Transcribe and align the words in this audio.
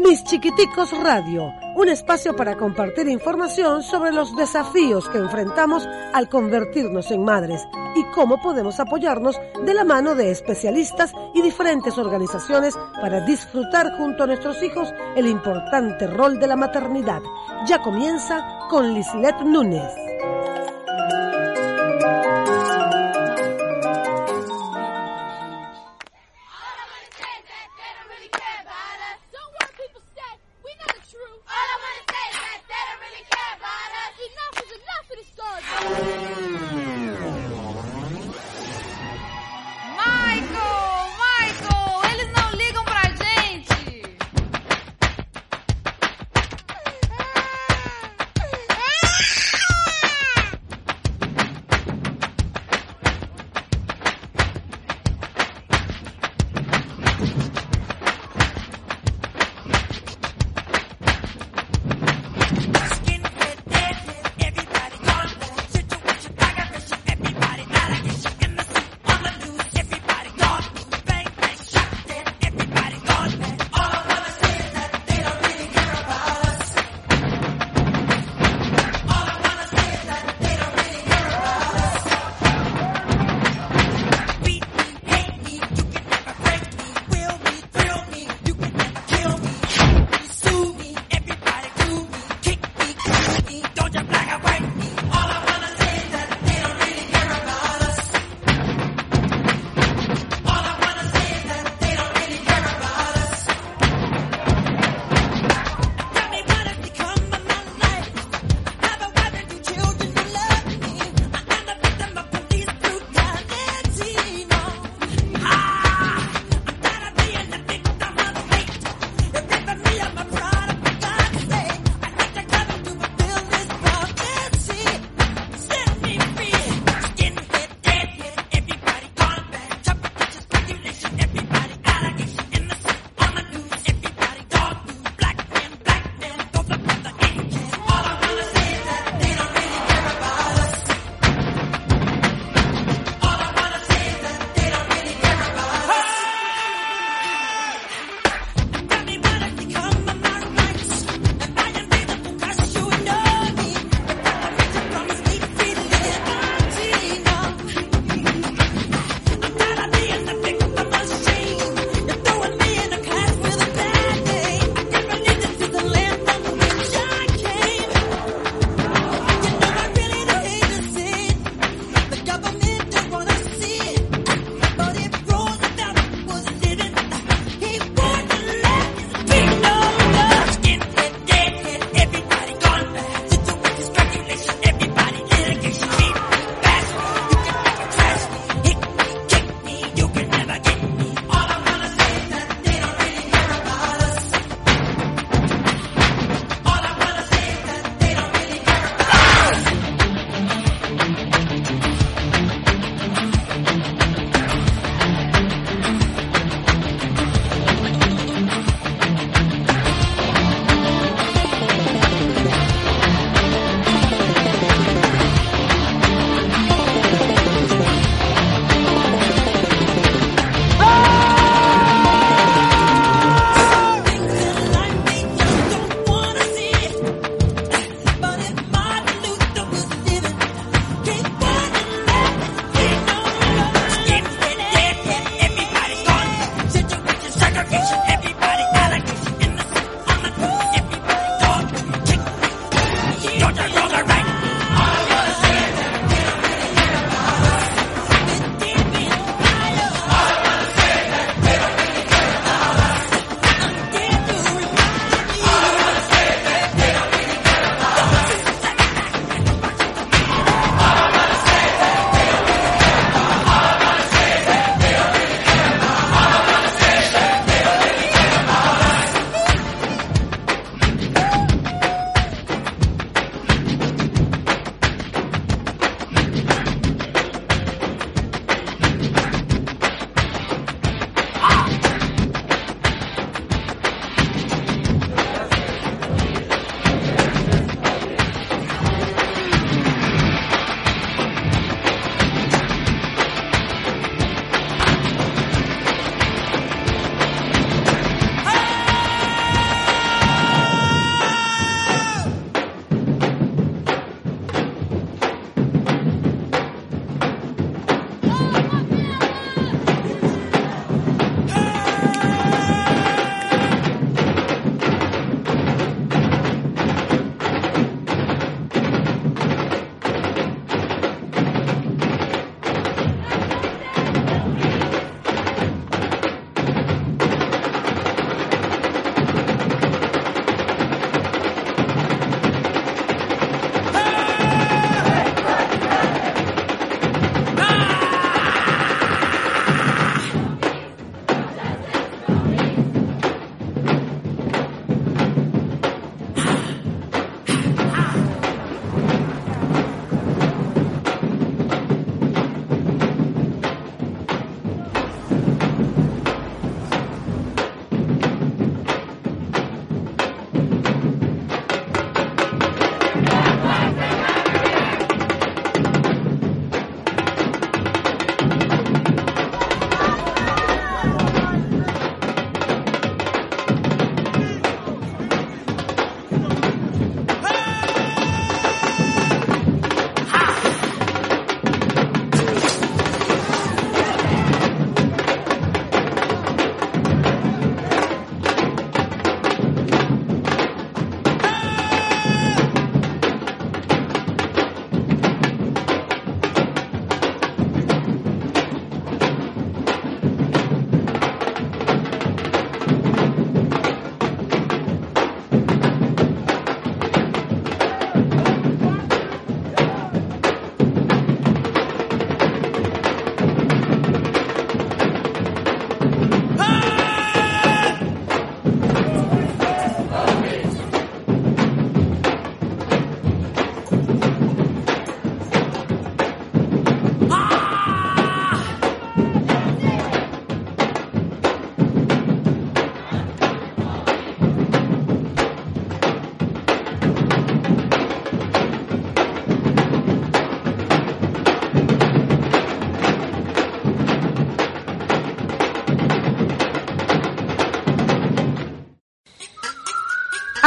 Mis 0.00 0.24
Chiquiticos 0.24 0.98
Radio, 0.98 1.52
un 1.76 1.88
espacio 1.90 2.34
para 2.34 2.56
compartir 2.56 3.06
información 3.06 3.82
sobre 3.82 4.12
los 4.12 4.34
desafíos 4.34 5.06
que 5.10 5.18
enfrentamos 5.18 5.86
al 6.14 6.26
convertirnos 6.30 7.10
en 7.10 7.22
madres 7.22 7.68
y 7.94 8.02
cómo 8.14 8.40
podemos 8.40 8.80
apoyarnos 8.80 9.38
de 9.62 9.74
la 9.74 9.84
mano 9.84 10.14
de 10.14 10.30
especialistas 10.30 11.12
y 11.34 11.42
diferentes 11.42 11.98
organizaciones 11.98 12.78
para 12.98 13.20
disfrutar 13.26 13.98
junto 13.98 14.24
a 14.24 14.28
nuestros 14.28 14.62
hijos 14.62 14.90
el 15.16 15.26
importante 15.26 16.06
rol 16.06 16.40
de 16.40 16.46
la 16.46 16.56
maternidad. 16.56 17.20
Ya 17.66 17.82
comienza 17.82 18.42
con 18.70 18.94
Lislet 18.94 19.38
Núñez. 19.42 20.09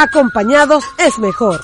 Acompañados 0.04 0.84
es 0.98 1.18
mejor. 1.18 1.62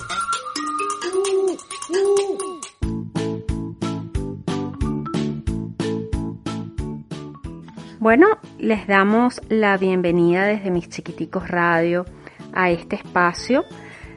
Bueno, 7.99 8.29
les 8.59 8.87
damos 8.87 9.43
la 9.51 9.77
bienvenida 9.77 10.47
desde 10.47 10.71
mis 10.71 10.89
chiquiticos 10.89 11.49
radio 11.49 12.07
a 12.55 12.71
este 12.71 12.97
espacio, 12.97 13.67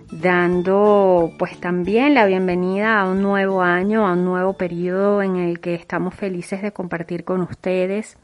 dando 0.10 1.32
pues 1.38 1.60
también 1.60 2.14
la 2.14 2.26
bienvenida 2.26 3.02
a 3.02 3.10
un 3.10 3.22
nuevo 3.22 3.62
año, 3.62 4.08
a 4.08 4.14
un 4.14 4.24
nuevo 4.24 4.54
periodo 4.54 5.22
en 5.22 5.36
el 5.36 5.60
que 5.60 5.76
estamos 5.76 6.16
felices 6.16 6.62
de 6.62 6.72
compartir 6.72 7.26
con 7.26 7.42
ustedes 7.42 8.18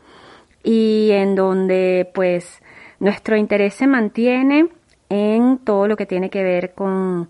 y 0.64 1.10
en 1.12 1.36
donde 1.36 2.10
pues 2.14 2.62
nuestro 3.02 3.36
interés 3.36 3.74
se 3.74 3.86
mantiene 3.86 4.79
en 5.10 5.58
todo 5.58 5.88
lo 5.88 5.98
que 5.98 6.06
tiene 6.06 6.30
que 6.30 6.44
ver 6.44 6.74
con 6.74 7.30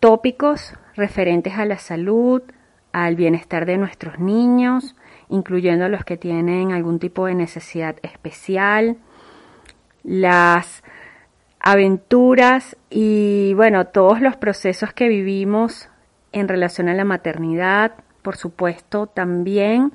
tópicos 0.00 0.74
referentes 0.96 1.54
a 1.54 1.64
la 1.64 1.78
salud, 1.78 2.42
al 2.92 3.16
bienestar 3.16 3.66
de 3.66 3.76
nuestros 3.76 4.18
niños, 4.18 4.96
incluyendo 5.28 5.88
los 5.88 6.04
que 6.04 6.16
tienen 6.16 6.72
algún 6.72 6.98
tipo 6.98 7.26
de 7.26 7.34
necesidad 7.34 7.96
especial, 8.02 8.96
las 10.02 10.82
aventuras 11.58 12.76
y 12.90 13.54
bueno, 13.54 13.86
todos 13.86 14.20
los 14.20 14.36
procesos 14.36 14.92
que 14.92 15.08
vivimos 15.08 15.88
en 16.32 16.48
relación 16.48 16.88
a 16.88 16.94
la 16.94 17.04
maternidad, 17.04 17.94
por 18.22 18.36
supuesto, 18.36 19.06
también 19.06 19.92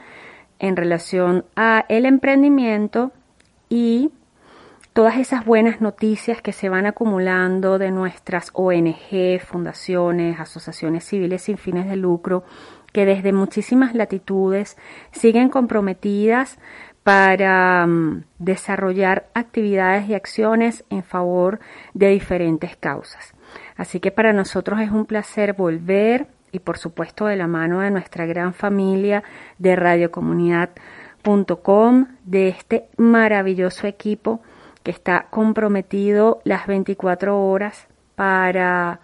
en 0.57 0.75
relación 0.75 1.45
a 1.55 1.85
el 1.87 2.05
emprendimiento 2.05 3.11
y 3.69 4.11
todas 4.93 5.17
esas 5.17 5.45
buenas 5.45 5.81
noticias 5.81 6.41
que 6.41 6.51
se 6.51 6.69
van 6.69 6.85
acumulando 6.85 7.77
de 7.77 7.91
nuestras 7.91 8.49
ONG, 8.53 9.39
fundaciones, 9.41 10.39
asociaciones 10.39 11.05
civiles 11.05 11.43
sin 11.43 11.57
fines 11.57 11.87
de 11.87 11.95
lucro, 11.95 12.43
que 12.91 13.05
desde 13.05 13.33
muchísimas 13.33 13.93
latitudes 13.93 14.77
siguen 15.11 15.49
comprometidas 15.49 16.57
para 17.03 17.85
mm, 17.87 18.23
desarrollar 18.39 19.29
actividades 19.33 20.09
y 20.09 20.15
acciones 20.15 20.83
en 20.89 21.03
favor 21.03 21.59
de 21.93 22.09
diferentes 22.09 22.75
causas. 22.75 23.33
Así 23.75 23.99
que 23.99 24.11
para 24.11 24.33
nosotros 24.33 24.79
es 24.81 24.91
un 24.91 25.05
placer 25.05 25.53
volver 25.53 26.27
y 26.51 26.59
por 26.59 26.77
supuesto 26.77 27.27
de 27.27 27.35
la 27.35 27.47
mano 27.47 27.79
de 27.79 27.89
nuestra 27.91 28.25
gran 28.25 28.53
familia 28.53 29.23
de 29.59 29.75
radiocomunidad.com, 29.75 32.07
de 32.25 32.47
este 32.49 32.89
maravilloso 32.97 33.87
equipo 33.87 34.41
que 34.83 34.91
está 34.91 35.27
comprometido 35.29 36.41
las 36.43 36.67
24 36.67 37.39
horas 37.39 37.87
para 38.15 39.01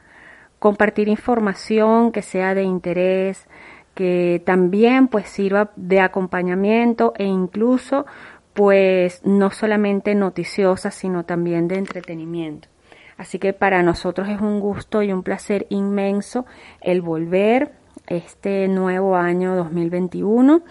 compartir 0.60 1.08
información 1.08 2.12
que 2.12 2.22
sea 2.22 2.54
de 2.56 2.64
interés, 2.64 3.48
que 3.94 4.42
también 4.46 5.08
pues 5.08 5.30
sirva 5.30 5.72
de 5.76 6.02
acompañamiento 6.02 7.14
e 7.18 7.26
incluso 7.26 8.06
pues 8.54 9.22
no 9.26 9.52
solamente 9.52 10.16
noticiosa, 10.16 10.92
sino 10.92 11.26
también 11.26 11.68
de 11.68 11.76
entretenimiento. 11.76 12.70
Así 13.18 13.40
que 13.40 13.54
para 13.54 13.84
nosotros 13.84 14.28
es 14.30 14.42
un 14.42 14.60
gusto 14.60 15.02
y 15.02 15.12
un 15.12 15.24
placer 15.24 15.68
inmenso 15.70 16.46
el 16.82 17.02
volver 17.02 17.74
este 18.08 18.68
nuevo 18.68 19.16
año 19.16 19.56
2021, 19.56 20.62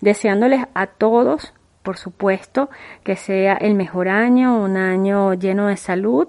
deseándoles 0.00 0.64
a 0.74 0.86
todos 0.86 1.54
por 1.82 1.96
supuesto, 1.96 2.70
que 3.04 3.16
sea 3.16 3.54
el 3.54 3.74
mejor 3.74 4.08
año, 4.08 4.62
un 4.62 4.76
año 4.76 5.34
lleno 5.34 5.66
de 5.66 5.76
salud, 5.76 6.28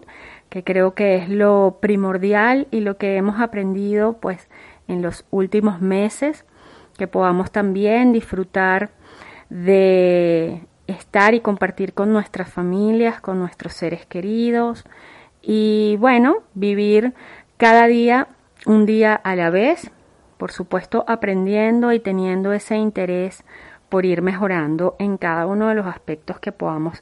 que 0.50 0.64
creo 0.64 0.94
que 0.94 1.16
es 1.16 1.30
lo 1.30 1.78
primordial 1.82 2.68
y 2.72 2.82
lo 2.82 2.98
que 2.98 3.16
hemos 3.16 3.40
aprendido 3.40 4.18
pues 4.20 4.50
en 4.88 5.02
los 5.02 5.26
últimos 5.32 5.82
meses, 5.82 6.46
que 6.98 7.08
podamos 7.08 7.52
también 7.52 8.14
disfrutar 8.14 8.92
de 9.50 10.62
estar 10.88 11.34
y 11.34 11.40
compartir 11.40 11.94
con 11.94 12.12
nuestras 12.12 12.52
familias, 12.52 13.22
con 13.22 13.40
nuestros 13.40 13.74
seres 13.74 14.06
queridos 14.06 14.84
y 15.42 15.98
bueno, 16.00 16.38
vivir 16.54 17.14
cada 17.58 17.88
día 17.88 18.28
un 18.66 18.86
día 18.86 19.14
a 19.14 19.36
la 19.36 19.50
vez, 19.50 19.92
por 20.38 20.52
supuesto 20.52 21.04
aprendiendo 21.08 21.92
y 21.94 22.00
teniendo 22.00 22.54
ese 22.54 22.76
interés 22.76 23.44
por 23.94 24.08
ir 24.08 24.24
mejorando 24.24 24.96
en 24.98 25.18
cada 25.18 25.46
uno 25.46 25.68
de 25.68 25.76
los 25.76 25.86
aspectos 25.86 26.40
que 26.40 26.52
podamos 26.52 27.00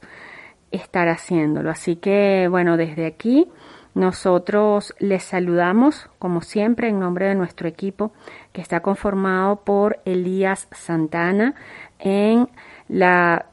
estar 0.70 1.08
haciéndolo. 1.08 1.70
Así 1.70 1.96
que, 1.96 2.48
bueno, 2.50 2.76
desde 2.76 3.06
aquí 3.06 3.48
nosotros 3.94 4.94
les 4.98 5.22
saludamos, 5.22 6.10
como 6.18 6.42
siempre, 6.42 6.90
en 6.90 7.00
nombre 7.00 7.28
de 7.28 7.34
nuestro 7.34 7.66
equipo, 7.66 8.12
que 8.52 8.60
está 8.60 8.80
conformado 8.80 9.64
por 9.64 10.00
Elías 10.04 10.68
Santana 10.70 11.54
en 11.98 12.50
la 12.90 13.46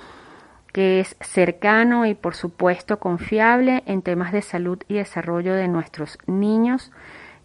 que 0.71 1.01
es 1.01 1.15
cercano 1.19 2.05
y 2.07 2.15
por 2.15 2.35
supuesto 2.35 2.99
confiable 2.99 3.83
en 3.85 4.01
temas 4.01 4.31
de 4.31 4.41
salud 4.41 4.79
y 4.87 4.95
desarrollo 4.95 5.53
de 5.53 5.67
nuestros 5.67 6.17
niños 6.25 6.91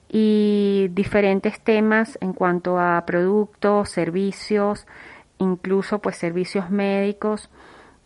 y 0.08 0.88
diferentes 0.92 1.60
temas 1.60 2.18
en 2.20 2.32
cuanto 2.32 2.78
a 2.78 3.04
productos, 3.06 3.90
servicios, 3.90 4.86
incluso 5.38 6.00
pues 6.00 6.16
servicios 6.16 6.70
médicos 6.70 7.50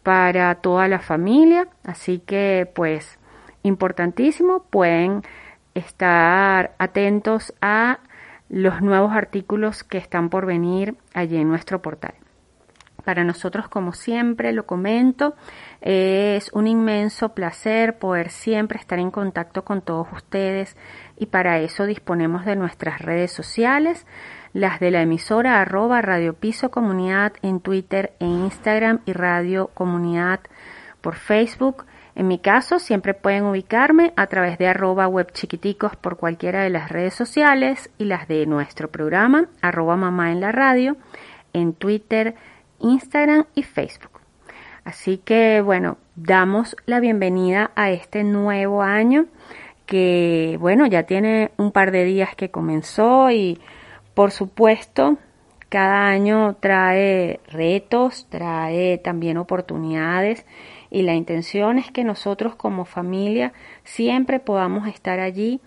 para 0.03 0.55
toda 0.57 0.89
la 0.89 0.99
familia. 0.99 1.69
Así 1.85 2.19
que 2.19 2.71
pues 2.75 3.19
importantísimo, 3.63 4.65
pueden 4.65 5.23
estar 5.75 6.75
atentos 6.79 7.55
a 7.61 8.01
los 8.49 8.83
nuevos 8.83 9.13
artículos 9.13 9.85
que 9.85 9.99
están 9.99 10.29
por 10.29 10.45
venir 10.45 10.97
allí 11.15 11.37
en 11.37 11.49
nuestro 11.49 11.81
portal. 11.81 12.15
Para 13.05 13.25
nosotros, 13.25 13.69
como 13.69 13.93
siempre 13.95 14.53
lo 14.53 14.65
comento, 14.65 15.35
es 15.81 16.53
un 16.53 16.69
inmenso 16.69 17.31
placer 17.31 17.99
poder 17.99 18.31
siempre 18.31 18.79
estar 18.79 19.01
en 19.01 19.11
contacto 19.11 19.65
con 19.65 19.83
todos 19.83 20.07
ustedes 20.13 20.77
y 21.23 21.27
para 21.27 21.61
eso 21.61 21.87
disponemos 21.87 22.45
de 22.45 22.57
nuestras 22.57 23.01
redes 23.01 23.31
sociales, 23.31 24.07
las 24.53 24.81
de 24.81 24.91
la 24.91 25.03
emisora 25.03 25.61
arroba 25.61 26.03
Radio 26.03 26.37
Comunidad 26.73 27.35
en 27.43 27.61
Twitter 27.61 28.13
e 28.19 28.25
Instagram 28.25 28.99
y 29.07 29.13
Radio 29.13 29.69
Comunidad 29.73 30.41
por 31.01 31.15
Facebook. 31.15 31.85
En 32.17 32.27
mi 32.27 32.41
caso, 32.41 32.81
siempre 32.81 33.15
pueden 33.15 33.45
ubicarme 33.45 34.13
a 34.17 34.27
través 34.27 34.59
de 34.59 34.67
arroba 34.67 35.07
web 35.07 35.31
chiquiticos 35.31 35.95
por 35.95 36.17
cualquiera 36.17 36.65
de 36.65 36.71
las 36.71 36.91
redes 36.91 37.15
sociales 37.15 37.89
y 37.99 38.07
las 38.07 38.27
de 38.27 38.45
nuestro 38.47 38.91
programa, 38.91 39.47
arroba 39.61 39.95
mamá 39.95 40.33
en 40.33 40.41
la 40.41 40.51
radio, 40.51 40.97
en 41.53 41.73
Twitter, 41.73 42.35
Instagram 42.81 43.45
y 43.55 43.63
Facebook. 43.63 44.21
Así 44.85 45.19
que 45.19 45.61
bueno, 45.61 45.99
damos 46.17 46.75
la 46.85 46.99
bienvenida 46.99 47.71
a 47.77 47.93
este 47.93 48.25
nuevo 48.25 48.83
año 48.83 49.27
que 49.93 50.57
bueno, 50.59 50.87
ya 50.87 51.03
tiene 51.03 51.51
un 51.59 51.71
par 51.71 51.91
de 51.91 52.05
días 52.05 52.35
que 52.35 52.51
comenzó 52.51 53.31
y 53.31 53.61
por 54.15 54.31
supuesto 54.31 55.19
cada 55.69 56.09
año 56.09 56.57
trae 56.61 57.41
retos, 57.49 58.27
trae 58.31 58.97
también 58.97 59.37
oportunidades 59.37 60.47
y 60.91 61.03
la 61.03 61.13
intención 61.13 61.77
es 61.77 61.91
que 61.91 62.05
nosotros 62.05 62.55
como 62.55 62.87
familia 62.87 63.53
siempre 63.85 64.41
podamos 64.41 64.89
estar 64.89 65.21
allí 65.21 65.61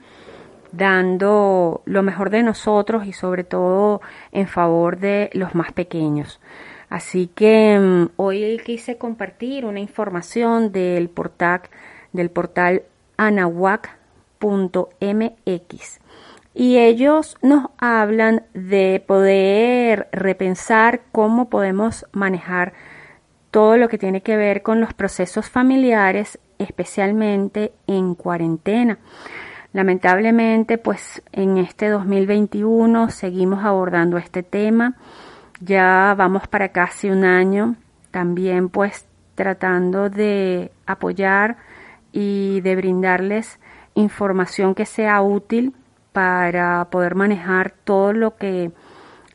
dando 0.71 1.83
lo 1.85 2.01
mejor 2.01 2.31
de 2.31 2.41
nosotros 2.41 3.05
y 3.05 3.13
sobre 3.13 3.43
todo 3.43 4.01
en 4.31 4.47
favor 4.47 4.97
de 4.97 5.29
los 5.33 5.53
más 5.53 5.71
pequeños. 5.71 6.39
Así 6.89 7.27
que 7.27 7.77
mm, 7.79 8.13
hoy 8.15 8.59
quise 8.65 8.97
compartir 8.97 9.65
una 9.65 9.81
información 9.81 10.71
del 10.71 11.09
portal, 11.09 11.61
del 12.11 12.31
portal 12.31 12.81
anahuac.mx 14.45 15.99
y 16.53 16.77
ellos 16.77 17.37
nos 17.41 17.67
hablan 17.77 18.43
de 18.53 19.03
poder 19.05 20.07
repensar 20.11 21.01
cómo 21.11 21.49
podemos 21.49 22.05
manejar 22.13 22.73
todo 23.51 23.77
lo 23.77 23.89
que 23.89 23.97
tiene 23.97 24.21
que 24.21 24.37
ver 24.37 24.61
con 24.61 24.79
los 24.79 24.93
procesos 24.93 25.49
familiares, 25.49 26.39
especialmente 26.57 27.73
en 27.87 28.15
cuarentena. 28.15 28.99
Lamentablemente, 29.73 30.77
pues 30.77 31.21
en 31.33 31.57
este 31.57 31.89
2021 31.89 33.09
seguimos 33.09 33.65
abordando 33.65 34.17
este 34.17 34.41
tema 34.41 34.95
ya 35.61 36.13
vamos 36.17 36.47
para 36.47 36.69
casi 36.69 37.09
un 37.09 37.23
año 37.23 37.75
también 38.11 38.69
pues 38.69 39.05
tratando 39.35 40.09
de 40.09 40.71
apoyar 40.85 41.57
y 42.11 42.61
de 42.61 42.75
brindarles 42.75 43.59
información 43.95 44.75
que 44.75 44.85
sea 44.85 45.21
útil 45.21 45.73
para 46.11 46.85
poder 46.91 47.15
manejar 47.15 47.73
todo 47.83 48.13
lo 48.13 48.35
que 48.35 48.71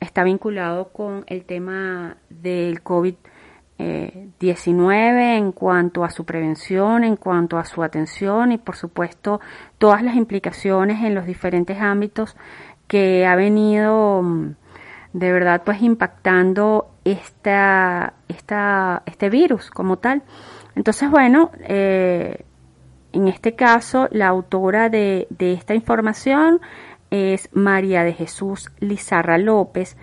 está 0.01 0.25
vinculado 0.25 0.89
con 0.93 1.25
el 1.27 1.45
tema 1.45 2.17
del 2.31 2.83
COVID-19 2.83 5.37
en 5.37 5.53
cuanto 5.53 6.05
a 6.05 6.11
su 6.11 6.25
prevención, 6.25 7.05
en 7.05 7.17
cuanto 7.17 7.59
a 7.59 7.65
su 7.65 7.83
atención 7.83 8.53
y 8.53 8.59
por 8.59 8.77
supuesto 8.77 9.41
todas 9.79 10.03
las 10.03 10.17
implicaciones 10.17 11.05
en 11.05 11.15
los 11.15 11.27
diferentes 11.27 11.79
ámbitos 11.81 12.37
que 12.87 13.27
ha 13.27 13.37
venido 13.37 14.23
mm, 14.23 14.55
de 15.13 15.33
verdad 15.33 15.63
pues 15.65 15.83
impactando 15.83 16.91
esta, 17.05 18.15
esta, 18.29 19.03
este 19.07 19.31
virus 19.31 19.71
como 19.71 19.99
tal. 19.99 20.23
Entonces, 20.75 21.11
bueno, 21.11 21.51
eh, 21.61 22.45
en 23.13 23.29
este 23.29 23.55
caso 23.55 24.09
la 24.11 24.29
autora 24.29 24.89
de, 24.89 25.27
esta 25.39 25.75
información 25.75 26.61
es 27.11 27.49
María 27.53 28.05
de 28.05 28.13
Jesús 28.13 28.71
Lizarra 28.79 29.39
López. 29.39 29.97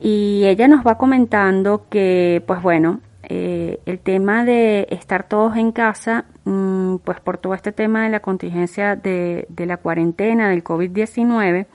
Y 0.00 0.44
ella 0.46 0.68
nos 0.68 0.86
va 0.86 0.96
comentando 0.96 1.86
que, 1.88 2.42
pues 2.46 2.62
bueno, 2.62 3.00
eh, 3.22 3.80
el 3.84 3.98
tema 3.98 4.44
de 4.44 4.86
estar 4.90 5.28
todos 5.28 5.56
en 5.56 5.72
casa, 5.72 6.24
mm, 6.44 6.96
pues 6.98 7.20
por 7.20 7.38
todo 7.38 7.54
este 7.54 7.72
tema 7.72 8.04
de 8.04 8.10
la 8.10 8.20
contingencia 8.20 8.96
de, 8.96 9.46
la 9.56 9.76
cuarentena 9.76 10.50
del 10.50 10.62
COVID-19, 10.64 11.66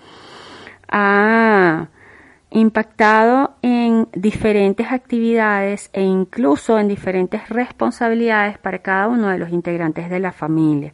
ha 0.89 1.89
impactado 2.53 3.55
en 3.63 4.07
diferentes 4.13 4.91
actividades 4.91 5.89
e 5.91 6.03
incluso 6.03 6.77
en 6.77 6.87
diferentes 6.87 7.49
responsabilidades 7.49 8.59
para 8.59 8.79
cada 8.79 9.07
uno 9.07 9.29
de 9.29 9.39
los 9.39 9.49
integrantes 9.49 10.09
de 10.09 10.19
la 10.19 10.31
familia. 10.31 10.93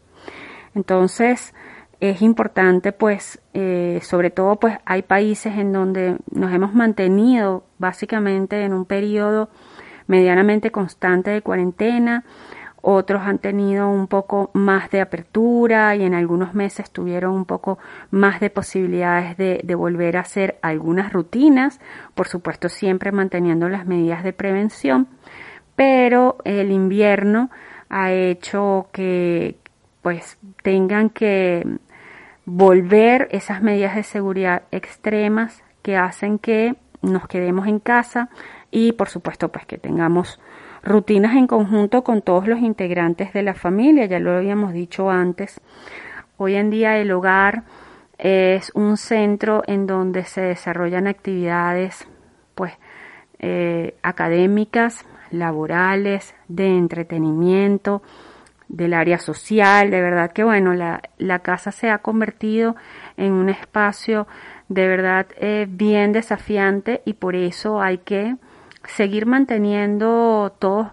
Entonces, 0.73 1.53
es 1.99 2.21
importante, 2.21 2.93
pues, 2.93 3.41
eh, 3.53 3.99
sobre 4.01 4.29
todo, 4.29 4.55
pues, 4.55 4.77
hay 4.85 5.01
países 5.01 5.57
en 5.57 5.73
donde 5.73 6.17
nos 6.31 6.53
hemos 6.53 6.73
mantenido 6.73 7.65
básicamente 7.77 8.63
en 8.63 8.73
un 8.73 8.85
periodo 8.85 9.49
medianamente 10.07 10.71
constante 10.71 11.29
de 11.29 11.41
cuarentena, 11.41 12.23
otros 12.81 13.21
han 13.23 13.39
tenido 13.39 13.89
un 13.89 14.07
poco 14.07 14.51
más 14.53 14.89
de 14.89 15.01
apertura 15.01 15.95
y 15.95 16.03
en 16.03 16.13
algunos 16.13 16.53
meses 16.53 16.91
tuvieron 16.91 17.33
un 17.33 17.45
poco 17.45 17.79
más 18.11 18.39
de 18.39 18.49
posibilidades 18.49 19.37
de, 19.37 19.75
volver 19.75 20.17
a 20.17 20.21
hacer 20.21 20.57
algunas 20.61 21.13
rutinas, 21.13 21.79
por 22.15 22.27
supuesto 22.27 22.69
siempre 22.69 23.11
manteniendo 23.11 23.69
las 23.69 23.85
medidas 23.85 24.23
de 24.23 24.33
prevención, 24.33 25.07
pero 25.75 26.37
el 26.43 26.71
invierno 26.71 27.49
ha 27.89 28.11
hecho 28.11 28.87
que 28.91 29.57
pues 30.01 30.37
tengan 30.63 31.09
que 31.09 31.65
volver 32.45 33.27
esas 33.31 33.61
medidas 33.61 33.95
de 33.95 34.03
seguridad 34.03 34.63
extremas 34.71 35.63
que 35.81 35.95
hacen 35.95 36.39
que 36.39 36.75
nos 37.01 37.27
quedemos 37.27 37.67
en 37.67 37.79
casa 37.79 38.29
y 38.71 38.91
por 38.93 39.09
supuesto 39.09 39.49
pues 39.49 39.65
que 39.65 39.77
tengamos 39.77 40.39
rutinas 40.83 41.35
en 41.35 41.47
conjunto 41.47 42.03
con 42.03 42.21
todos 42.21 42.47
los 42.47 42.59
integrantes 42.59 43.33
de 43.33 43.43
la 43.43 43.53
familia, 43.53 44.05
ya 44.05 44.19
lo 44.19 44.35
habíamos 44.35 44.73
dicho 44.73 45.09
antes. 45.09 45.59
Hoy 46.37 46.55
en 46.55 46.69
día 46.69 46.97
el 46.97 47.11
hogar 47.11 47.63
es 48.17 48.71
un 48.75 48.97
centro 48.97 49.63
en 49.67 49.87
donde 49.87 50.23
se 50.23 50.41
desarrollan 50.41 51.07
actividades 51.07 52.07
pues 52.55 52.73
eh, 53.39 53.95
académicas, 54.03 55.05
laborales, 55.31 56.35
de 56.47 56.67
entretenimiento, 56.67 58.01
del 58.67 58.93
área 58.93 59.17
social, 59.17 59.89
de 59.89 60.01
verdad 60.01 60.31
que 60.31 60.43
bueno, 60.43 60.73
la, 60.73 61.01
la 61.17 61.39
casa 61.39 61.71
se 61.71 61.89
ha 61.89 61.99
convertido 61.99 62.75
en 63.17 63.31
un 63.33 63.49
espacio 63.49 64.27
de 64.67 64.87
verdad 64.87 65.25
eh, 65.37 65.65
bien 65.67 66.11
desafiante 66.11 67.01
y 67.03 67.13
por 67.13 67.35
eso 67.35 67.81
hay 67.81 67.97
que 67.97 68.35
seguir 68.95 69.25
manteniendo 69.25 70.53
todos 70.59 70.87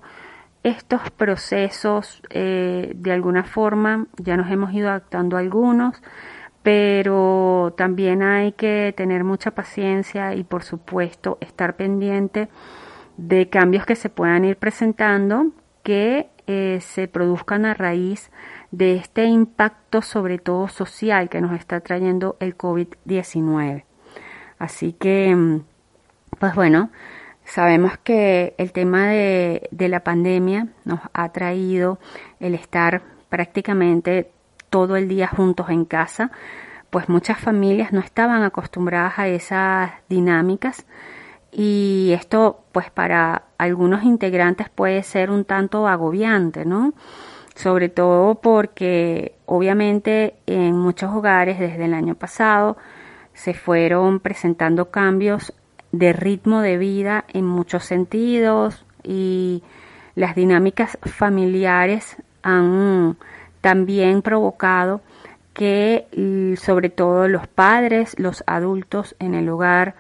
estos 0.63 1.11
procesos 1.11 2.23
eh, 2.31 2.93
de 2.97 3.13
alguna 3.13 3.45
forma, 3.45 4.07
ya 4.17 4.37
nos 4.37 4.51
hemos 4.51 4.73
ido 4.73 4.89
adaptando 4.89 5.37
algunos, 5.37 6.03
pero 6.63 7.73
también 7.77 8.23
hay 8.23 8.53
que 8.53 8.93
tener 8.97 9.23
mucha 9.23 9.53
paciencia 9.53 10.35
y 10.35 10.43
por 10.43 10.65
supuesto 10.65 11.39
estar 11.41 11.77
pendiente 11.77 12.49
de 13.17 13.49
cambios 13.49 13.87
que 13.87 13.95
se 13.95 14.11
puedan 14.11 14.45
ir 14.45 14.57
presentando 14.57 15.53
que 15.85 16.29
eh, 16.49 16.79
se 16.81 17.07
produzcan 17.07 17.65
a 17.65 17.75
raíz 17.75 18.31
de 18.73 18.97
este 18.97 19.27
impacto 19.27 20.03
sobre 20.03 20.39
todo 20.39 20.67
social 20.67 21.29
que 21.29 21.41
nos 21.41 21.53
está 21.59 21.81
trayendo 21.81 22.37
el 22.41 22.57
COVID-19. 22.59 23.85
Así 24.59 24.93
que, 24.93 25.35
mm, 25.35 25.61
pues 26.39 26.55
bueno, 26.55 26.91
Sabemos 27.47 27.97
que 28.03 28.55
el 28.59 28.73
tema 28.73 29.07
de, 29.07 29.69
la 29.71 30.01
pandemia 30.01 30.67
nos 30.85 30.99
ha 31.13 31.31
traído 31.31 32.01
el 32.41 32.55
estar 32.55 33.03
prácticamente 33.29 34.33
todo 34.69 34.97
el 34.97 35.09
día 35.09 35.29
juntos 35.29 35.71
en 35.71 35.85
casa, 35.85 36.33
pues 36.91 37.09
muchas 37.09 37.39
familias 37.39 37.93
no 37.93 38.01
estaban 38.01 38.43
acostumbradas 38.43 39.21
a 39.21 39.29
esas 39.29 39.93
dinámicas 40.09 40.87
y 41.53 42.11
esto 42.15 42.65
pues 42.73 42.91
para 42.91 43.45
algunos 43.59 44.03
integrantes 44.03 44.69
puede 44.69 45.05
ser 45.05 45.31
un 45.31 45.45
tanto 45.45 45.87
agobiante, 45.87 46.65
¿no? 46.65 46.95
Sobre 47.55 47.89
todo 47.89 48.35
porque 48.35 49.37
obviamente 49.47 50.35
en 50.47 50.77
muchos 50.77 51.15
hogares 51.15 51.61
desde 51.61 51.85
el 51.85 51.95
año 51.95 52.17
pasado 52.17 52.77
se 53.35 53.55
fueron 53.55 54.19
presentando 54.19 54.91
cambios 54.91 55.53
de 55.99 56.13
ritmo 56.13 56.61
de 56.61 56.79
vida 56.79 57.25
en 57.33 57.47
muchos 57.47 57.85
sentidos 57.85 58.85
y 59.03 59.63
las 60.15 60.35
dinámicas 60.35 60.99
familiares 61.03 62.17
han 62.43 63.17
también 63.61 64.23
provocado 64.23 65.01
que 65.53 66.07
sobre 66.61 66.91
todo 66.91 67.29
los 67.29 67.47
padres, 67.49 68.15
los 68.19 68.45
adultos 68.47 69.17
en 69.19 69.35
el 69.35 69.49
hogar, 69.49 69.95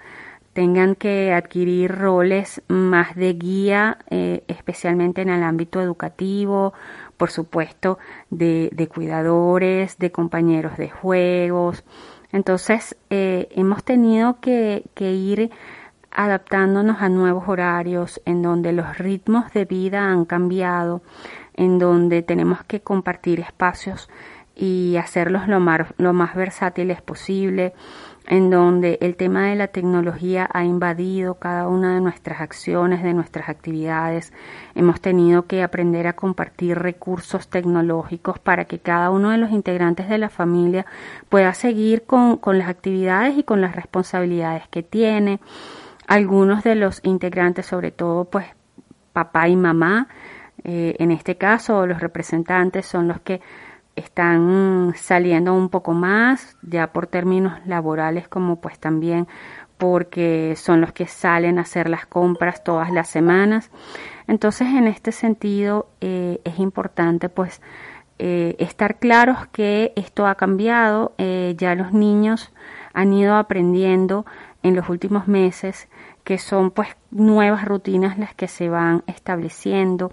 tengan 0.53 0.95
que 0.95 1.33
adquirir 1.33 1.95
roles 1.95 2.63
más 2.69 3.15
de 3.15 3.35
guía, 3.35 3.99
eh, 4.11 4.43
especialmente 4.49 5.23
en 5.23 5.29
el 5.29 5.43
ámbito 5.43 5.83
educativo, 5.83 6.73
por 7.17 7.31
supuesto, 7.31 7.99
de, 8.31 8.89
cuidadores, 8.93 9.99
de 9.99 10.13
compañeros 10.13 10.77
de 10.79 10.89
juegos. 10.89 11.85
Entonces, 12.33 12.97
eh, 13.11 13.49
hemos 13.51 13.85
tenido 13.85 14.39
que 14.41 14.83
ir 14.99 15.51
adaptándonos 16.17 17.03
a 17.03 17.09
nuevos 17.09 17.47
horarios 17.47 18.21
en 18.25 18.43
donde 18.43 18.73
los 18.73 18.99
ritmos 18.99 19.53
de 19.53 19.67
vida 19.67 20.11
han 20.11 20.25
cambiado, 20.25 21.03
en 21.55 21.79
donde 21.79 22.23
tenemos 22.23 22.65
que 22.65 22.81
compartir 22.81 23.41
espacios 23.41 24.09
y 24.57 24.97
hacerlos 24.97 25.47
lo 25.47 25.61
más, 25.61 25.93
lo 25.99 26.15
más 26.15 26.35
versátiles 26.35 27.03
posible, 27.03 27.75
en 28.27 28.51
donde 28.51 28.99
el 29.03 29.15
tema 29.15 29.49
de 29.49 29.57
la 29.57 29.69
tecnología 29.69 30.49
ha 30.53 30.65
invadido 30.65 31.35
cada 31.35 31.69
una 31.69 31.95
de 31.95 32.01
nuestras 32.01 32.41
acciones, 32.41 33.03
de 33.03 33.13
nuestras 33.13 33.51
actividades. 33.51 34.33
Hemos 34.75 35.03
tenido 35.03 35.47
que 35.47 35.63
aprender 35.63 36.07
a 36.07 36.15
compartir 36.15 36.79
recursos 36.79 37.49
tecnológicos 37.49 38.39
para 38.39 38.65
que 38.65 38.79
cada 38.79 39.11
uno 39.11 39.31
de 39.31 39.39
los 39.39 39.51
integrantes 39.51 40.09
de 40.09 40.17
la 40.17 40.31
familia 40.31 40.87
pueda 41.29 41.53
seguir 41.53 42.05
con, 42.05 42.39
con 42.39 42.59
las 42.59 42.71
actividades 42.71 43.37
y 43.37 43.43
con 43.43 43.61
las 43.61 43.77
responsabilidades 43.77 44.67
que 44.69 44.83
tiene. 44.83 45.41
Algunos 46.07 46.63
de 46.63 46.77
los 46.77 47.01
integrantes, 47.03 47.67
sobre 47.67 47.91
todo 47.91 48.27
pues 48.27 48.47
papá 49.13 49.49
y 49.49 49.57
mamá, 49.57 50.09
eh, 50.63 50.95
en 50.99 51.11
este 51.11 51.37
caso 51.37 51.87
los 51.87 52.01
representantes 52.01 52.87
son 52.87 53.09
los 53.09 53.21
que 53.21 53.41
están 53.97 54.93
saliendo 54.97 55.55
un 55.55 55.69
poco 55.69 55.95
más, 55.95 56.57
ya 56.63 56.93
por 56.93 57.07
términos 57.07 57.55
laborales 57.67 58.29
como 58.29 58.61
pues 58.61 58.79
también 58.79 59.27
porque 59.79 60.55
son 60.57 60.81
los 60.81 60.93
que 60.93 61.07
salen 61.07 61.59
a 61.59 61.63
hacer 61.63 61.89
las 61.89 62.07
compras 62.07 62.63
todas 62.63 62.91
las 62.91 63.09
semanas. 63.09 63.71
Entonces, 64.27 64.69
en 64.69 64.87
este 64.87 65.13
sentido, 65.13 65.89
eh, 66.01 66.41
es 66.45 66.59
importante 66.59 67.29
pues 67.29 67.61
eh, 68.19 68.55
estar 68.59 68.99
claros 68.99 69.47
que 69.49 69.93
esto 69.97 70.27
ha 70.27 70.35
cambiado, 70.37 71.15
ya 71.19 71.75
los 71.75 71.93
niños 71.93 72.53
han 72.95 73.13
ido 73.13 73.37
aprendiendo 73.37 74.25
en 74.63 74.75
los 74.75 74.89
últimos 74.89 75.29
meses 75.29 75.89
que 76.27 76.39
son 76.39 76.73
pues 76.73 76.89
nuevas 77.13 77.65
rutinas 77.65 78.19
las 78.19 78.35
que 78.35 78.49
se 78.49 78.69
van 78.69 79.05
estableciendo, 79.07 80.11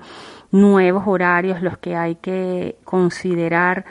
nuevos 0.52 1.06
horarios 1.08 1.64
los 1.64 1.80
que 1.80 1.96
hay 1.96 2.18
que 2.18 2.78
considerar 2.84 3.84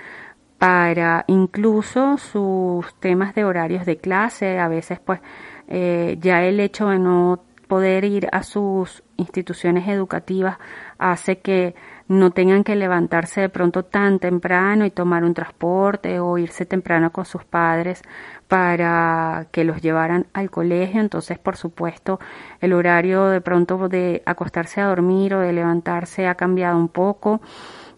para 0.57 1.25
incluso 1.27 2.19
sus 2.19 2.95
temas 3.01 3.35
de 3.35 3.45
horarios 3.45 3.85
de 3.87 3.97
clase, 3.97 4.61
a 4.61 4.69
veces 4.69 5.01
pues 5.01 5.19
eh, 5.67 6.17
ya 6.21 6.45
el 6.45 6.61
hecho 6.61 6.91
de 6.91 7.01
no 7.01 7.43
poder 7.67 8.05
ir 8.05 8.29
a 8.31 8.45
sus 8.45 9.03
instituciones 9.17 9.89
educativas 9.89 10.59
hace 10.99 11.41
que 11.41 11.75
no 12.09 12.31
tengan 12.31 12.65
que 12.65 12.77
levantarse 12.77 13.41
de 13.41 13.49
pronto 13.49 13.85
tan 13.85 14.19
temprano 14.19 14.85
y 14.85 14.91
tomar 14.91 15.25
un 15.25 15.35
transporte 15.35 16.21
o 16.21 16.39
irse 16.39 16.67
temprano 16.67 17.11
con 17.13 17.25
sus 17.25 17.45
padres 17.45 18.03
para 18.49 19.47
que 19.51 19.65
los 19.65 19.81
llevaran 19.81 20.27
al 20.35 20.51
colegio. 20.51 21.01
Entonces, 21.01 21.39
por 21.39 21.57
supuesto, 21.57 22.21
el 22.61 22.73
horario 22.73 23.27
de 23.27 23.41
pronto 23.41 23.89
de 23.89 24.23
acostarse 24.27 24.81
a 24.81 24.87
dormir 24.87 25.35
o 25.35 25.41
de 25.41 25.53
levantarse 25.53 26.27
ha 26.27 26.35
cambiado 26.35 26.77
un 26.77 26.89
poco. 26.89 27.41